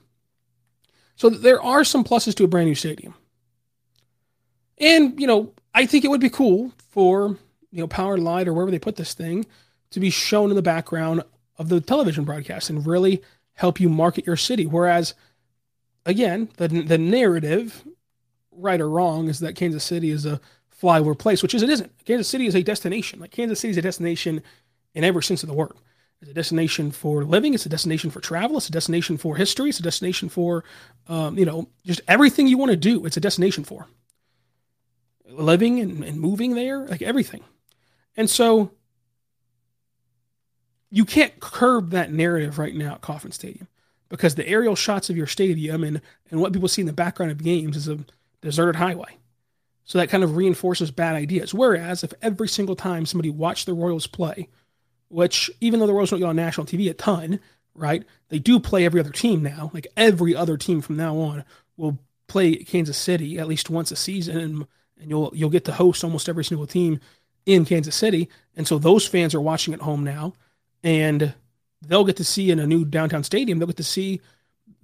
So 1.17 1.31
there 1.31 1.63
are 1.63 1.85
some 1.85 2.05
pluses 2.05 2.35
to 2.37 2.45
a 2.45 2.49
brand 2.49 2.69
new 2.69 2.75
stadium. 2.75 3.15
And, 4.79 5.19
you 5.19 5.27
know, 5.27 5.55
I 5.75 5.87
think 5.87 6.05
it 6.05 6.09
would 6.09 6.21
be 6.21 6.31
cool 6.31 6.73
for 6.91 7.37
you 7.71 7.81
know, 7.81 7.87
Power 7.87 8.19
Light 8.19 8.49
or 8.49 8.53
wherever 8.53 8.71
they 8.71 8.79
put 8.79 8.97
this 8.97 9.15
thing 9.15 9.47
to 9.91 10.01
be 10.01 10.11
shown 10.11 10.51
in 10.51 10.57
the 10.57 10.63
background 10.63 11.23
of 11.59 11.69
the 11.69 11.81
television 11.81 12.25
broadcast 12.25 12.71
and 12.71 12.87
really 12.87 13.23
help 13.55 13.81
you 13.81 13.89
market 13.89 14.27
your 14.27 14.37
city. 14.37 14.67
Whereas, 14.67 15.15
again, 16.07 16.49
the 16.57 16.69
the 16.69 16.97
narrative, 16.97 17.85
right 18.51 18.81
or 18.81 18.89
wrong, 18.89 19.29
is 19.29 19.41
that 19.41 19.57
Kansas 19.57 19.85
City 19.85 20.11
is 20.11 20.25
a 20.25 20.41
flyover 20.81 21.19
place, 21.19 21.43
which 21.43 21.55
is 21.55 21.63
it 21.63 21.69
isn't. 21.69 21.93
Kansas 22.07 22.29
City 22.29 22.47
is 22.47 22.55
a 22.55 22.63
destination. 22.63 23.21
Like 23.21 23.33
Kansas 23.33 23.61
City 23.61 23.73
is 23.73 23.77
a 23.77 23.83
destination 23.83 24.43
in 24.95 25.05
every 25.05 25.23
sense 25.23 25.43
of 25.43 25.49
the 25.49 25.55
word. 25.55 25.75
It's 26.23 26.31
a 26.31 26.35
destination 26.35 26.93
for 26.93 27.25
living. 27.25 27.53
It's 27.53 27.67
a 27.67 27.69
destination 27.69 28.11
for 28.11 28.21
travel. 28.21 28.57
It's 28.57 28.69
a 28.69 28.73
destination 28.73 29.19
for 29.19 29.37
history. 29.37 29.69
It's 29.69 29.81
a 29.81 29.83
destination 29.83 30.31
for, 30.31 30.65
um, 31.09 31.39
you 31.39 31.45
know, 31.45 31.69
just 31.85 32.01
everything 32.09 32.47
you 32.47 32.57
want 32.57 32.71
to 32.71 32.77
do. 32.77 33.05
It's 33.05 33.19
a 33.19 33.21
destination 33.21 33.65
for 33.65 33.87
living 35.29 35.81
and, 35.81 36.03
and 36.03 36.19
moving 36.19 36.55
there, 36.55 36.87
like 36.87 37.03
everything. 37.03 37.43
And 38.17 38.31
so 38.31 38.71
you 40.91 41.05
can't 41.05 41.39
curb 41.39 41.91
that 41.91 42.11
narrative 42.11 42.59
right 42.59 42.75
now 42.75 42.95
at 42.95 43.03
Kauffman 43.03 43.33
Stadium 43.33 43.69
because 44.09 44.35
the 44.35 44.47
aerial 44.47 44.77
shots 44.77 45.11
of 45.11 45.17
your 45.17 45.27
stadium 45.27 45.85
and, 45.85 46.01
and 46.31 46.41
what 46.41 46.53
people 46.53 46.69
see 46.69 46.83
in 46.83 46.87
the 46.87 46.93
background 46.93 47.33
of 47.33 47.43
games 47.43 47.77
is 47.77 47.89
a 47.89 47.99
deserted 48.41 48.77
highway. 48.77 49.17
So 49.85 49.99
that 49.99 50.09
kind 50.09 50.25
of 50.25 50.37
reinforces 50.37 50.91
bad 50.91 51.15
ideas. 51.15 51.55
Whereas 51.55 52.03
if 52.03 52.13
every 52.21 52.49
single 52.49 52.77
time 52.77 53.07
somebody 53.07 53.31
watched 53.31 53.67
the 53.67 53.75
Royals 53.75 54.07
play, 54.07 54.49
which 55.09 55.51
even 55.61 55.79
though 55.79 55.87
the 55.87 55.93
Royals 55.95 56.11
don't 56.11 56.19
get 56.21 56.29
on 56.29 56.37
national 56.37 56.67
TV 56.67 56.91
a 56.91 56.95
ton, 56.95 57.41
right? 57.75 58.05
They 58.29 58.39
do 58.39 58.59
play 58.59 58.85
every 58.85 59.01
other 59.01 59.11
team 59.11 59.43
now. 59.43 59.71
Like 59.73 59.87
every 59.97 60.35
other 60.35 60.57
team 60.57 60.81
from 60.81 60.97
now 60.97 61.17
on 61.19 61.45
will 61.77 61.99
play 62.27 62.57
Kansas 62.57 62.97
City 62.97 63.39
at 63.39 63.47
least 63.47 63.71
once 63.71 63.93
a 63.93 63.97
season 63.97 64.39
and, 64.39 64.67
and 65.01 65.11
you'll 65.11 65.31
you'll 65.35 65.51
get 65.51 65.65
to 65.67 65.73
host 65.73 66.03
almost 66.03 66.29
every 66.29 66.45
single 66.45 66.67
team 66.67 66.99
in 67.45 67.65
Kansas 67.65 67.95
City. 67.95 68.29
And 68.57 68.67
so 68.67 68.79
those 68.79 69.07
fans 69.07 69.35
are 69.35 69.41
watching 69.41 69.73
at 69.73 69.83
home 69.83 70.03
now 70.03 70.33
and 70.83 71.35
they'll 71.89 72.05
get 72.05 72.17
to 72.17 72.25
see 72.25 72.51
in 72.51 72.59
a 72.59 72.67
new 72.67 72.85
downtown 72.85 73.25
stadium, 73.25 73.59
they'll 73.59 73.67
get 73.67 73.77
to 73.77 73.85
see 73.85 74.21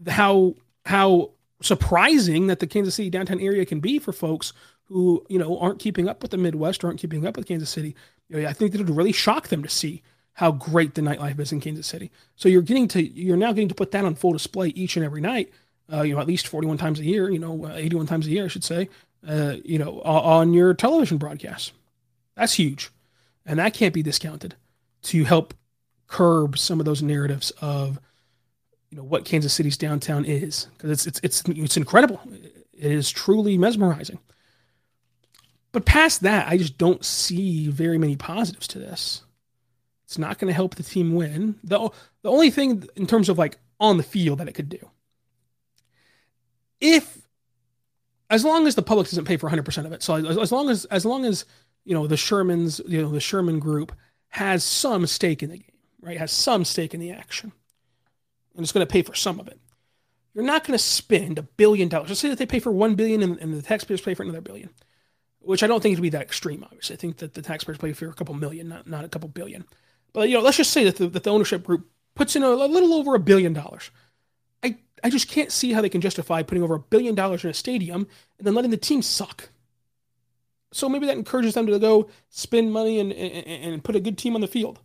how 0.07 0.55
how 0.85 1.31
surprising 1.61 2.49
that 2.49 2.59
the 2.59 2.67
Kansas 2.67 2.95
City 2.95 3.11
downtown 3.11 3.41
area 3.41 3.65
can 3.65 3.81
be 3.81 3.99
for 3.99 4.13
folks 4.13 4.53
who, 4.85 5.25
you 5.29 5.39
know, 5.39 5.59
aren't 5.59 5.79
keeping 5.79 6.09
up 6.09 6.23
with 6.23 6.31
the 6.31 6.37
Midwest 6.37 6.83
or 6.83 6.89
aren't 6.89 7.01
keeping 7.01 7.27
up 7.27 7.37
with 7.37 7.47
Kansas 7.47 7.71
City. 7.71 7.95
You 8.29 8.41
know, 8.41 8.49
I 8.49 8.53
think 8.53 8.73
that 8.73 8.81
it 8.81 8.87
would 8.87 8.97
really 8.97 9.13
shock 9.13 9.49
them 9.49 9.63
to 9.63 9.69
see 9.69 10.03
how 10.35 10.53
great 10.53 10.95
the 10.95 11.03
nightlife 11.03 11.39
is 11.39 11.53
in 11.53 11.61
Kansas 11.61 11.87
City. 11.87 12.11
So 12.37 12.49
you're 12.49 12.63
getting 12.63 12.89
to 12.89 13.03
you're 13.03 13.37
now 13.37 13.53
getting 13.53 13.69
to 13.69 13.75
put 13.75 13.91
that 13.93 14.05
on 14.05 14.15
full 14.15 14.33
display 14.33 14.69
each 14.69 14.97
and 14.97 15.05
every 15.05 15.21
night. 15.21 15.53
Uh, 15.93 16.03
you 16.03 16.15
know, 16.15 16.21
at 16.21 16.27
least 16.27 16.47
41 16.47 16.79
times 16.79 17.01
a 17.01 17.05
year. 17.05 17.31
You 17.31 17.39
know, 17.39 17.67
uh, 17.67 17.75
81 17.75 18.07
times 18.07 18.27
a 18.27 18.31
year, 18.31 18.45
I 18.45 18.49
should 18.49 18.65
say. 18.65 18.89
Uh, 19.27 19.57
you 19.65 19.79
know, 19.79 20.01
on 20.03 20.53
your 20.53 20.75
television 20.75 21.19
broadcasts. 21.19 21.73
That's 22.35 22.55
huge. 22.55 22.91
And 23.45 23.59
that 23.59 23.75
can't 23.75 23.95
be 23.95 24.03
discounted 24.03 24.57
to 25.03 25.25
help 25.25 25.55
curb 26.13 26.59
some 26.59 26.79
of 26.79 26.87
those 26.87 27.03
narratives 27.03 27.51
of 27.61 27.99
you 28.91 28.99
know 28.99 29.05
what 29.05 29.25
Kansas 29.25 29.53
City's 29.53 29.77
downtown 29.77 30.25
is 30.25 30.69
because 30.77 30.91
it's 30.91 31.07
it's 31.07 31.21
it's 31.23 31.43
it's 31.49 31.77
incredible. 31.77 32.21
It 32.73 32.91
is 32.91 33.11
truly 33.11 33.57
mesmerizing. 33.57 34.19
But 35.73 35.87
past 35.87 36.21
that, 36.23 36.49
I 36.49 36.59
just 36.59 36.77
don't 36.77 37.03
see 37.03 37.69
very 37.69 37.97
many 37.97 38.17
positives 38.17 38.69
to 38.69 38.79
this. 38.79 39.23
It's 40.05 40.19
not 40.19 40.39
going 40.39 40.49
to 40.49 40.55
help 40.55 40.75
the 40.75 40.83
team 40.83 41.15
win. 41.15 41.57
The 41.65 41.89
the 42.23 42.31
only 42.31 42.51
thing 42.51 42.85
in 42.95 43.07
terms 43.07 43.29
of 43.29 43.39
like 43.39 43.57
on 43.81 43.97
the 43.97 44.03
field 44.03 44.39
that 44.39 44.49
it 44.49 44.53
could 44.53 44.69
do 44.69 44.91
if 46.83 47.23
as 48.29 48.45
long 48.45 48.67
as 48.67 48.75
the 48.75 48.83
public 48.83 49.09
doesn't 49.09 49.25
pay 49.25 49.37
for 49.37 49.49
100% 49.49 49.87
of 49.87 49.93
it. 49.93 50.03
So 50.03 50.15
as, 50.17 50.37
as 50.37 50.53
long 50.53 50.69
as 50.69 50.85
as 50.87 51.07
long 51.07 51.25
as 51.25 51.47
you 51.85 51.95
know 51.95 52.07
the 52.07 52.17
Shermans, 52.17 52.81
you 52.87 53.01
know 53.01 53.11
the 53.11 53.21
Sherman 53.21 53.59
Group 53.59 53.93
has 54.29 54.65
some 54.65 55.07
stake 55.07 55.43
in 55.43 55.51
the 55.51 55.59
game, 55.59 55.72
right? 56.03 56.19
Has 56.19 56.33
some 56.33 56.65
stake 56.65 56.93
in 56.93 57.01
the 57.01 57.13
action, 57.13 57.53
and 58.55 58.63
it's 58.63 58.73
going 58.73 58.87
to 58.87 58.93
pay 58.93 59.03
for 59.03 59.15
some 59.15 59.41
of 59.41 59.49
it. 59.49 59.59
You're 60.35 60.45
not 60.45 60.65
going 60.65 60.77
to 60.77 60.83
spend 60.83 61.39
a 61.39 61.43
billion 61.43 61.89
dollars. 61.89 62.09
Let's 62.09 62.21
say 62.21 62.29
that 62.29 62.39
they 62.39 62.47
pay 62.47 62.59
for 62.59 62.73
one 62.73 62.95
billion 62.95 63.23
and, 63.23 63.39
and 63.39 63.55
the 63.55 63.63
taxpayers 63.63 64.01
pay 64.01 64.15
for 64.15 64.23
another 64.23 64.41
billion, 64.41 64.71
which 65.41 65.63
I 65.63 65.67
don't 65.67 65.83
think 65.83 65.97
would 65.97 66.03
be 66.03 66.09
that 66.11 66.23
extreme. 66.23 66.65
Obviously, 66.65 66.97
I 66.97 66.99
think 66.99 67.19
that 67.19 67.35
the 67.35 67.43
taxpayers 67.43 67.79
pay 67.79 67.93
for 67.93 68.09
a 68.09 68.15
couple 68.15 68.35
million, 68.35 68.69
not 68.69 68.87
not 68.87 69.05
a 69.05 69.09
couple 69.09 69.29
billion. 69.29 69.65
But 70.13 70.29
you 70.29 70.37
know, 70.37 70.43
let's 70.43 70.57
just 70.57 70.73
say 70.73 70.85
that 70.85 70.97
the, 70.97 71.09
that 71.09 71.23
the 71.23 71.31
ownership 71.31 71.65
group 71.65 71.89
puts 72.15 72.37
in 72.37 72.43
a, 72.43 72.49
a 72.49 72.67
little 72.67 72.95
over 72.95 73.15
a 73.15 73.21
billion 73.21 73.53
dollars. 73.53 73.91
I 74.63 74.77
I 75.05 75.11
just 75.11 75.29
can't 75.29 75.53
see 75.53 75.73
how 75.73 75.83
they 75.83 75.89
can 75.89 76.01
justify 76.01 76.43
putting 76.43 76.65
over 76.65 76.75
a 76.75 76.81
billion 76.81 77.15
dollars 77.15 77.45
in 77.45 77.51
a 77.51 77.55
stadium 77.55 78.07
and 78.39 78.47
then 78.47 78.55
letting 78.55 78.71
the 78.71 78.77
team 78.77 79.03
suck. 79.03 79.51
So 80.73 80.89
maybe 80.89 81.07
that 81.07 81.19
encourages 81.19 81.53
them 81.53 81.67
to 81.67 81.79
go 81.79 82.09
spend 82.31 82.73
money 82.73 82.99
and, 82.99 83.13
and, 83.13 83.47
and 83.47 83.85
put 83.85 83.95
a 83.95 84.01
good 84.01 84.17
team 84.17 84.35
on 84.35 84.41
the 84.41 84.47
field. 84.47 84.81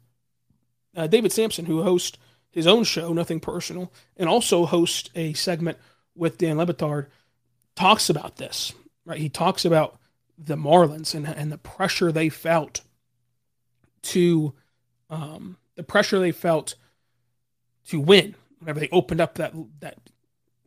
Uh, 0.98 1.08
David 1.08 1.32
Samson, 1.32 1.66
who 1.66 1.84
hosts 1.84 2.18
his 2.50 2.66
own 2.66 2.84
show, 2.84 3.14
Nothing 3.14 3.40
Personal, 3.40 3.94
and 4.18 4.28
also 4.28 4.66
hosts 4.66 5.10
a 5.16 5.34
segment 5.34 5.78
with 6.16 6.40
Dan 6.40 6.58
Le 6.58 6.66
Batard, 6.66 7.06
talks 7.76 8.10
about 8.10 8.38
this. 8.38 8.74
Right, 9.06 9.20
he 9.20 9.30
talks 9.30 9.64
about 9.64 10.00
the 10.38 10.58
Marlins 10.58 11.16
and 11.16 11.28
and 11.28 11.52
the 11.52 11.58
pressure 11.58 12.12
they 12.12 12.30
felt 12.30 12.82
to 14.02 14.54
um, 15.10 15.58
the 15.76 15.84
pressure 15.84 16.20
they 16.20 16.32
felt 16.32 16.76
to 17.88 18.00
win 18.00 18.36
whenever 18.60 18.80
they 18.80 18.90
opened 18.92 19.22
up 19.22 19.36
that 19.36 19.54
that 19.80 20.00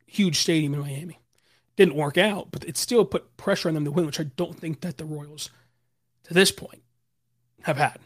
huge 0.07 0.39
stadium 0.39 0.75
in 0.75 0.81
Miami. 0.81 1.19
Didn't 1.77 1.95
work 1.95 2.19
out, 2.19 2.49
but 2.51 2.65
it 2.65 2.77
still 2.77 3.05
put 3.05 3.37
pressure 3.37 3.69
on 3.69 3.75
them 3.75 3.85
to 3.85 3.91
win, 3.91 4.07
which 4.07 4.21
I 4.21 4.25
don't 4.25 4.59
think 4.59 4.81
that 4.81 4.99
the 4.99 5.05
Royals 5.05 5.51
to 6.25 6.35
this 6.35 6.53
point 6.53 6.83
have 7.63 7.77
had. 7.77 7.99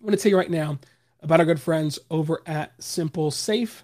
I 0.00 0.04
want 0.04 0.16
to 0.16 0.22
tell 0.22 0.30
you 0.30 0.38
right 0.38 0.50
now 0.50 0.78
about 1.20 1.40
our 1.40 1.46
good 1.46 1.60
friends 1.60 1.98
over 2.10 2.40
at 2.46 2.78
SimpliSafe. 2.78 3.82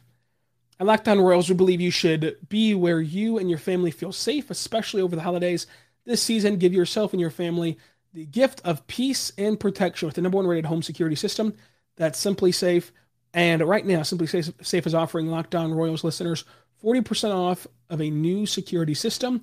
At 0.79 0.87
Locked 0.87 1.09
On 1.09 1.21
Royals, 1.21 1.49
we 1.49 1.57
believe 1.57 1.81
you 1.81 1.91
should 1.91 2.37
be 2.49 2.75
where 2.75 3.01
you 3.01 3.39
and 3.39 3.51
your 3.51 3.59
family 3.59 3.91
feel 3.91 4.13
safe, 4.13 4.51
especially 4.51 5.03
over 5.03 5.17
the 5.17 5.23
holidays. 5.23 5.67
This 6.05 6.23
season, 6.23 6.57
give 6.57 6.73
yourself 6.73 7.13
and 7.13 7.21
your 7.21 7.31
family 7.31 7.79
the 8.13 8.27
gift 8.27 8.61
of 8.65 8.87
peace 8.87 9.33
and 9.37 9.59
protection 9.59 10.07
with 10.07 10.15
the 10.15 10.23
number 10.23 10.37
one 10.37 10.47
rated 10.47 10.67
home 10.67 10.83
security 10.83 11.17
system 11.17 11.55
that's 11.97 12.25
SimpliSafe. 12.25 12.91
And 13.33 13.63
right 13.63 13.85
now, 13.85 14.01
SimpliSafe 14.01 14.87
is 14.87 14.95
offering 14.95 15.27
Locked 15.27 15.57
On 15.57 15.75
Royals 15.75 16.05
listeners 16.05 16.45
40% 16.83 17.35
off 17.35 17.67
of 17.91 18.01
a 18.01 18.11
new 18.11 18.47
security 18.47 18.95
system. 18.95 19.43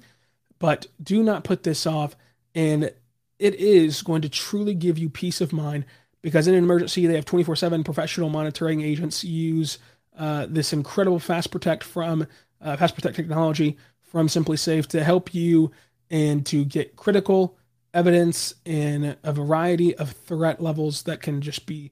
But 0.60 0.88
do 1.02 1.24
not 1.24 1.44
put 1.44 1.64
this 1.64 1.86
off. 1.86 2.16
And 2.56 2.94
it 3.40 3.56
is 3.56 4.04
going 4.04 4.22
to 4.22 4.30
truly 4.30 4.74
give 4.74 4.98
you 4.98 5.10
peace 5.10 5.42
of 5.42 5.52
mind 5.52 5.86
because 6.22 6.48
in 6.48 6.54
an 6.54 6.64
emergency, 6.64 7.08
they 7.08 7.16
have 7.16 7.26
24 7.26 7.56
7 7.56 7.84
professional 7.84 8.30
monitoring 8.30 8.82
agents 8.82 9.24
use 9.24 9.78
uh, 10.18 10.46
this 10.50 10.74
incredible 10.74 11.20
Fast 11.20 11.52
Protect 11.52 11.84
from 11.84 12.28
uh, 12.62 12.78
Fast 12.78 12.96
Protect 12.96 13.16
technology 13.16 13.78
from 14.02 14.28
SimpliSafe 14.28 14.88
to 14.88 15.04
help 15.04 15.34
you 15.34 15.72
and 16.10 16.46
to 16.46 16.66
get 16.66 16.96
critical 16.96 17.58
evidence 17.94 18.54
in 18.66 19.16
a 19.24 19.34
variety 19.34 19.96
of 19.96 20.12
threat 20.12 20.62
levels 20.62 21.04
that 21.04 21.22
can 21.22 21.42
just 21.42 21.66
be 21.66 21.92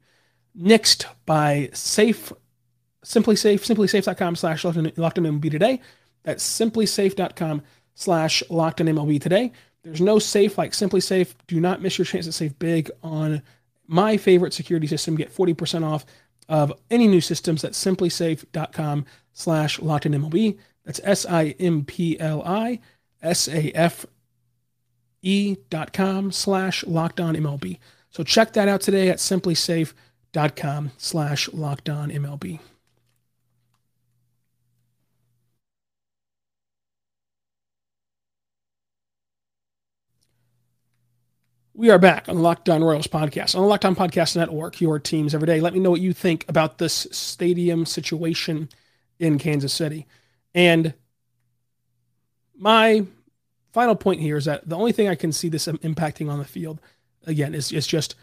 nixed 0.58 1.06
by 1.26 1.70
safe 1.74 2.32
simply 3.04 3.36
safe 3.36 3.64
SimpliSafe 3.64 4.04
simplisafe.com 4.04 4.36
slash 4.36 4.66
locked 4.66 5.18
on 5.18 5.26
mlb 5.26 5.50
today. 5.50 5.82
That's 6.24 6.44
simply 6.44 6.86
simplisafe.com 6.86 7.62
slash 7.96 8.44
locked 8.50 8.82
on 8.82 8.88
mlb 8.88 9.22
today. 9.22 9.52
There's 9.84 10.02
no 10.02 10.20
safe 10.20 10.58
like 10.58 10.72
SimpliSafe 10.72 11.34
do 11.48 11.60
not 11.60 11.82
miss 11.82 11.98
your 11.98 12.06
chance 12.06 12.26
to 12.26 12.32
save 12.32 12.60
big 12.60 12.92
on 13.02 13.42
my 13.90 14.16
favorite 14.18 14.54
security 14.54 14.88
system 14.88 15.16
get 15.16 15.36
40% 15.36 15.84
off 15.84 16.06
of 16.48 16.72
any 16.90 17.08
new 17.08 17.22
systems 17.22 17.64
at 17.64 17.74
simplisafe.com 17.74 19.06
slash 19.34 19.80
locked 19.80 20.06
on 20.06 20.14
mlb 20.14 20.58
that's 20.90 21.00
S-I-M-P-L-I 21.04 22.80
S-A-F-E 23.22 24.08
dot 25.70 25.94
com 25.94 26.32
slash 26.32 26.84
locked 26.86 27.20
on 27.20 27.36
MLB. 27.36 27.78
So 28.10 28.24
check 28.24 28.54
that 28.54 28.68
out 28.68 28.82
today 28.82 29.10
at 29.10 29.18
simplisafe.com 29.18 30.92
slash 30.98 31.50
locked 31.54 31.90
on 31.90 32.10
MLB. 32.10 32.60
We 41.80 41.92
are 41.92 41.98
back 41.98 42.28
on 42.28 42.36
the 42.36 42.42
Locked 42.42 42.68
On 42.68 42.84
Royals 42.84 43.08
podcast, 43.08 43.56
on 43.56 43.62
the 43.62 43.68
Locked 43.70 43.86
On 43.86 43.96
Podcast 43.96 44.36
Network, 44.36 44.82
your 44.82 45.00
teams 45.00 45.34
every 45.34 45.46
day. 45.46 45.62
Let 45.62 45.74
me 45.74 45.80
know 45.80 45.92
what 45.92 46.02
you 46.02 46.12
think 46.12 46.44
about 46.50 46.78
this 46.78 47.08
stadium 47.10 47.86
situation 47.86 48.68
in 49.18 49.40
Kansas 49.40 49.72
City. 49.72 50.06
And 50.54 50.94
my 52.54 53.06
final 53.72 53.96
point 53.96 54.20
here 54.20 54.36
is 54.36 54.44
that 54.44 54.68
the 54.68 54.76
only 54.76 54.92
thing 54.92 55.08
I 55.08 55.16
can 55.16 55.32
see 55.32 55.48
this 55.48 55.68
impacting 55.68 56.30
on 56.30 56.38
the 56.40 56.44
field, 56.44 56.82
again, 57.26 57.56
is, 57.56 57.72
is 57.72 57.88
just 57.88 58.16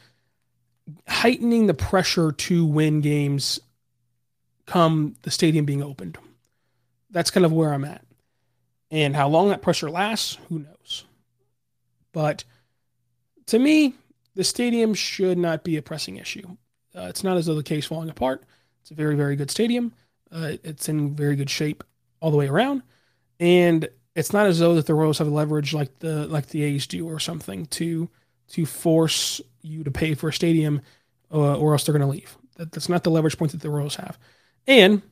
heightening 1.08 1.66
the 1.66 1.72
pressure 1.72 2.32
to 2.32 2.66
win 2.66 3.00
games 3.00 3.58
come 4.66 5.16
the 5.22 5.30
stadium 5.30 5.64
being 5.64 5.82
opened. 5.82 6.18
That's 7.08 7.30
kind 7.30 7.46
of 7.46 7.54
where 7.54 7.72
I'm 7.72 7.86
at. 7.86 8.04
And 8.90 9.16
how 9.16 9.28
long 9.28 9.48
that 9.48 9.62
pressure 9.62 9.88
lasts, 9.88 10.36
who 10.50 10.58
knows? 10.58 11.06
But 12.12 12.44
to 13.46 13.58
me, 13.58 13.94
the 14.34 14.44
stadium 14.44 14.94
should 14.94 15.38
not 15.38 15.64
be 15.64 15.76
a 15.76 15.82
pressing 15.82 16.16
issue. 16.16 16.56
Uh, 16.94 17.06
it's 17.08 17.24
not 17.24 17.36
as 17.36 17.46
though 17.46 17.54
the 17.54 17.62
K's 17.62 17.86
falling 17.86 18.10
apart. 18.10 18.44
It's 18.82 18.90
a 18.90 18.94
very, 18.94 19.16
very 19.16 19.36
good 19.36 19.50
stadium. 19.50 19.92
Uh, 20.30 20.52
it's 20.62 20.88
in 20.88 21.14
very 21.14 21.36
good 21.36 21.50
shape 21.50 21.84
all 22.20 22.30
the 22.30 22.36
way 22.36 22.48
around. 22.48 22.82
And 23.38 23.88
it's 24.14 24.32
not 24.32 24.46
as 24.46 24.58
though 24.58 24.74
that 24.74 24.86
the 24.86 24.94
Royals 24.94 25.18
have 25.18 25.28
leverage 25.28 25.74
like 25.74 25.98
the 25.98 26.26
like 26.26 26.48
the 26.48 26.62
A's 26.62 26.86
do 26.86 27.06
or 27.06 27.20
something 27.20 27.66
to 27.66 28.08
to 28.48 28.66
force 28.66 29.40
you 29.62 29.84
to 29.84 29.90
pay 29.90 30.14
for 30.14 30.28
a 30.28 30.32
stadium 30.32 30.80
uh, 31.32 31.56
or 31.56 31.72
else 31.72 31.84
they're 31.84 31.96
going 31.96 32.08
to 32.08 32.12
leave. 32.16 32.36
That, 32.56 32.72
that's 32.72 32.88
not 32.88 33.04
the 33.04 33.10
leverage 33.10 33.36
point 33.36 33.52
that 33.52 33.60
the 33.60 33.70
Royals 33.70 33.96
have. 33.96 34.18
And 34.66 35.02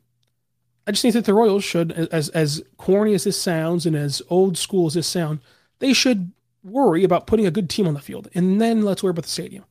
I 0.87 0.92
just 0.92 1.03
think 1.03 1.14
that 1.14 1.25
the 1.25 1.35
Royals 1.35 1.64
should, 1.64 1.92
as 1.92 2.29
as 2.31 2.62
corny 2.77 3.14
as 3.14 3.25
this 3.25 3.40
sounds 3.40 3.87
and 3.87 3.97
as 3.97 4.23
old 4.31 4.57
school 4.57 4.87
as 4.87 4.94
this 4.94 5.07
sound, 5.07 5.40
they 5.79 5.92
should 5.92 6.33
worry 6.64 7.05
about 7.05 7.27
putting 7.27 7.46
a 7.46 7.50
good 7.50 7.70
team 7.70 7.87
on 7.87 7.94
the 7.94 8.00
field, 8.00 8.29
and 8.35 8.61
then 8.61 8.83
let's 8.83 9.03
worry 9.03 9.11
about 9.11 9.24
the 9.24 9.31
stadium. 9.31 9.64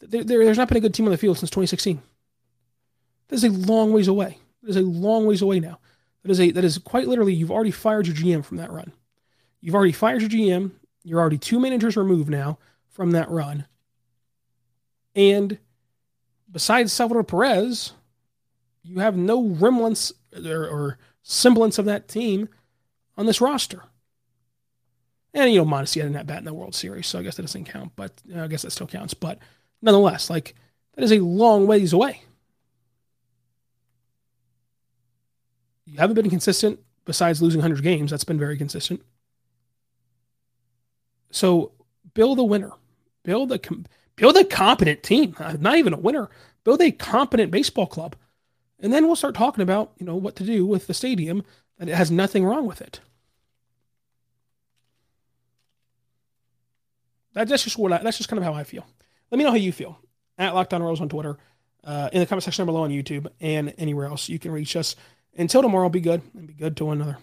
There, 0.00 0.22
there, 0.22 0.44
there's 0.44 0.58
not 0.58 0.68
been 0.68 0.76
a 0.76 0.80
good 0.80 0.94
team 0.94 1.06
on 1.06 1.12
the 1.12 1.18
field 1.18 1.38
since 1.38 1.50
2016. 1.50 2.00
That 3.28 3.36
is 3.36 3.44
a 3.44 3.50
long 3.50 3.92
ways 3.92 4.06
away. 4.06 4.38
It 4.62 4.68
is 4.68 4.76
a 4.76 4.82
long 4.82 5.26
ways 5.26 5.42
away 5.42 5.60
now. 5.60 5.78
That 6.22 6.30
is 6.30 6.40
a 6.40 6.50
that 6.52 6.64
is 6.64 6.78
quite 6.78 7.08
literally 7.08 7.34
you've 7.34 7.50
already 7.50 7.70
fired 7.70 8.06
your 8.06 8.16
GM 8.16 8.44
from 8.44 8.58
that 8.58 8.70
run. 8.70 8.92
You've 9.60 9.74
already 9.74 9.92
fired 9.92 10.20
your 10.20 10.30
GM. 10.30 10.72
You're 11.02 11.20
already 11.20 11.38
two 11.38 11.60
managers 11.60 11.96
removed 11.96 12.30
now 12.30 12.58
from 12.88 13.10
that 13.12 13.30
run. 13.30 13.66
And 15.14 15.58
besides 16.50 16.92
Salvador 16.92 17.24
Perez, 17.24 17.92
you 18.82 19.00
have 19.00 19.16
no 19.16 19.42
remnants 19.42 20.12
or, 20.34 20.66
or 20.66 20.98
semblance 21.22 21.78
of 21.78 21.84
that 21.86 22.08
team 22.08 22.48
on 23.16 23.26
this 23.26 23.40
roster. 23.40 23.82
And 25.34 25.52
you 25.52 25.62
know, 25.64 25.76
had 25.76 25.96
a 25.96 26.10
net 26.10 26.26
bat 26.26 26.38
in 26.38 26.44
the 26.44 26.54
World 26.54 26.74
Series, 26.74 27.08
so 27.08 27.18
I 27.18 27.22
guess 27.22 27.36
that 27.36 27.42
doesn't 27.42 27.64
count. 27.64 27.92
But 27.96 28.12
you 28.24 28.36
know, 28.36 28.44
I 28.44 28.46
guess 28.46 28.62
that 28.62 28.70
still 28.70 28.86
counts. 28.86 29.14
But 29.14 29.38
nonetheless, 29.82 30.30
like 30.30 30.54
that 30.94 31.02
is 31.02 31.12
a 31.12 31.18
long 31.18 31.66
ways 31.66 31.92
away. 31.92 32.22
you 35.94 36.00
haven't 36.00 36.16
been 36.16 36.30
consistent 36.30 36.80
besides 37.04 37.40
losing 37.40 37.60
100 37.60 37.82
games. 37.82 38.10
That's 38.10 38.24
been 38.24 38.38
very 38.38 38.56
consistent. 38.56 39.00
So 41.30 41.72
build 42.14 42.38
a 42.38 42.44
winner, 42.44 42.72
build 43.22 43.52
a 43.52 43.60
build 44.16 44.36
a 44.36 44.44
competent 44.44 45.02
team. 45.02 45.36
Uh, 45.38 45.56
not 45.58 45.78
even 45.78 45.92
a 45.92 45.98
winner. 45.98 46.30
Build 46.64 46.80
a 46.80 46.90
competent 46.90 47.50
baseball 47.50 47.86
club, 47.86 48.16
and 48.80 48.92
then 48.92 49.06
we'll 49.06 49.16
start 49.16 49.34
talking 49.34 49.62
about 49.62 49.92
you 49.98 50.06
know 50.06 50.16
what 50.16 50.36
to 50.36 50.44
do 50.44 50.66
with 50.66 50.86
the 50.86 50.94
stadium. 50.94 51.44
That 51.78 51.88
it 51.88 51.94
has 51.94 52.10
nothing 52.10 52.44
wrong 52.44 52.66
with 52.66 52.80
it. 52.80 53.00
That, 57.34 57.48
that's 57.48 57.64
just 57.64 57.78
what 57.78 57.92
I, 57.92 57.98
that's 57.98 58.16
just 58.16 58.28
kind 58.28 58.38
of 58.38 58.44
how 58.44 58.54
I 58.54 58.64
feel. 58.64 58.86
Let 59.30 59.38
me 59.38 59.44
know 59.44 59.50
how 59.50 59.56
you 59.56 59.72
feel 59.72 59.98
at 60.38 60.54
Locked 60.54 60.74
On 60.74 60.82
Royals 60.82 61.00
on 61.00 61.08
Twitter, 61.08 61.38
uh, 61.84 62.08
in 62.12 62.20
the 62.20 62.26
comment 62.26 62.44
section 62.44 62.64
below 62.66 62.82
on 62.82 62.90
YouTube, 62.90 63.26
and 63.40 63.74
anywhere 63.78 64.06
else 64.06 64.28
you 64.28 64.38
can 64.38 64.50
reach 64.50 64.76
us. 64.76 64.96
Until 65.36 65.62
tomorrow, 65.62 65.88
be 65.88 66.00
good 66.00 66.22
and 66.34 66.46
be 66.46 66.54
good 66.54 66.76
to 66.78 66.84
one 66.84 67.00
another. 67.00 67.18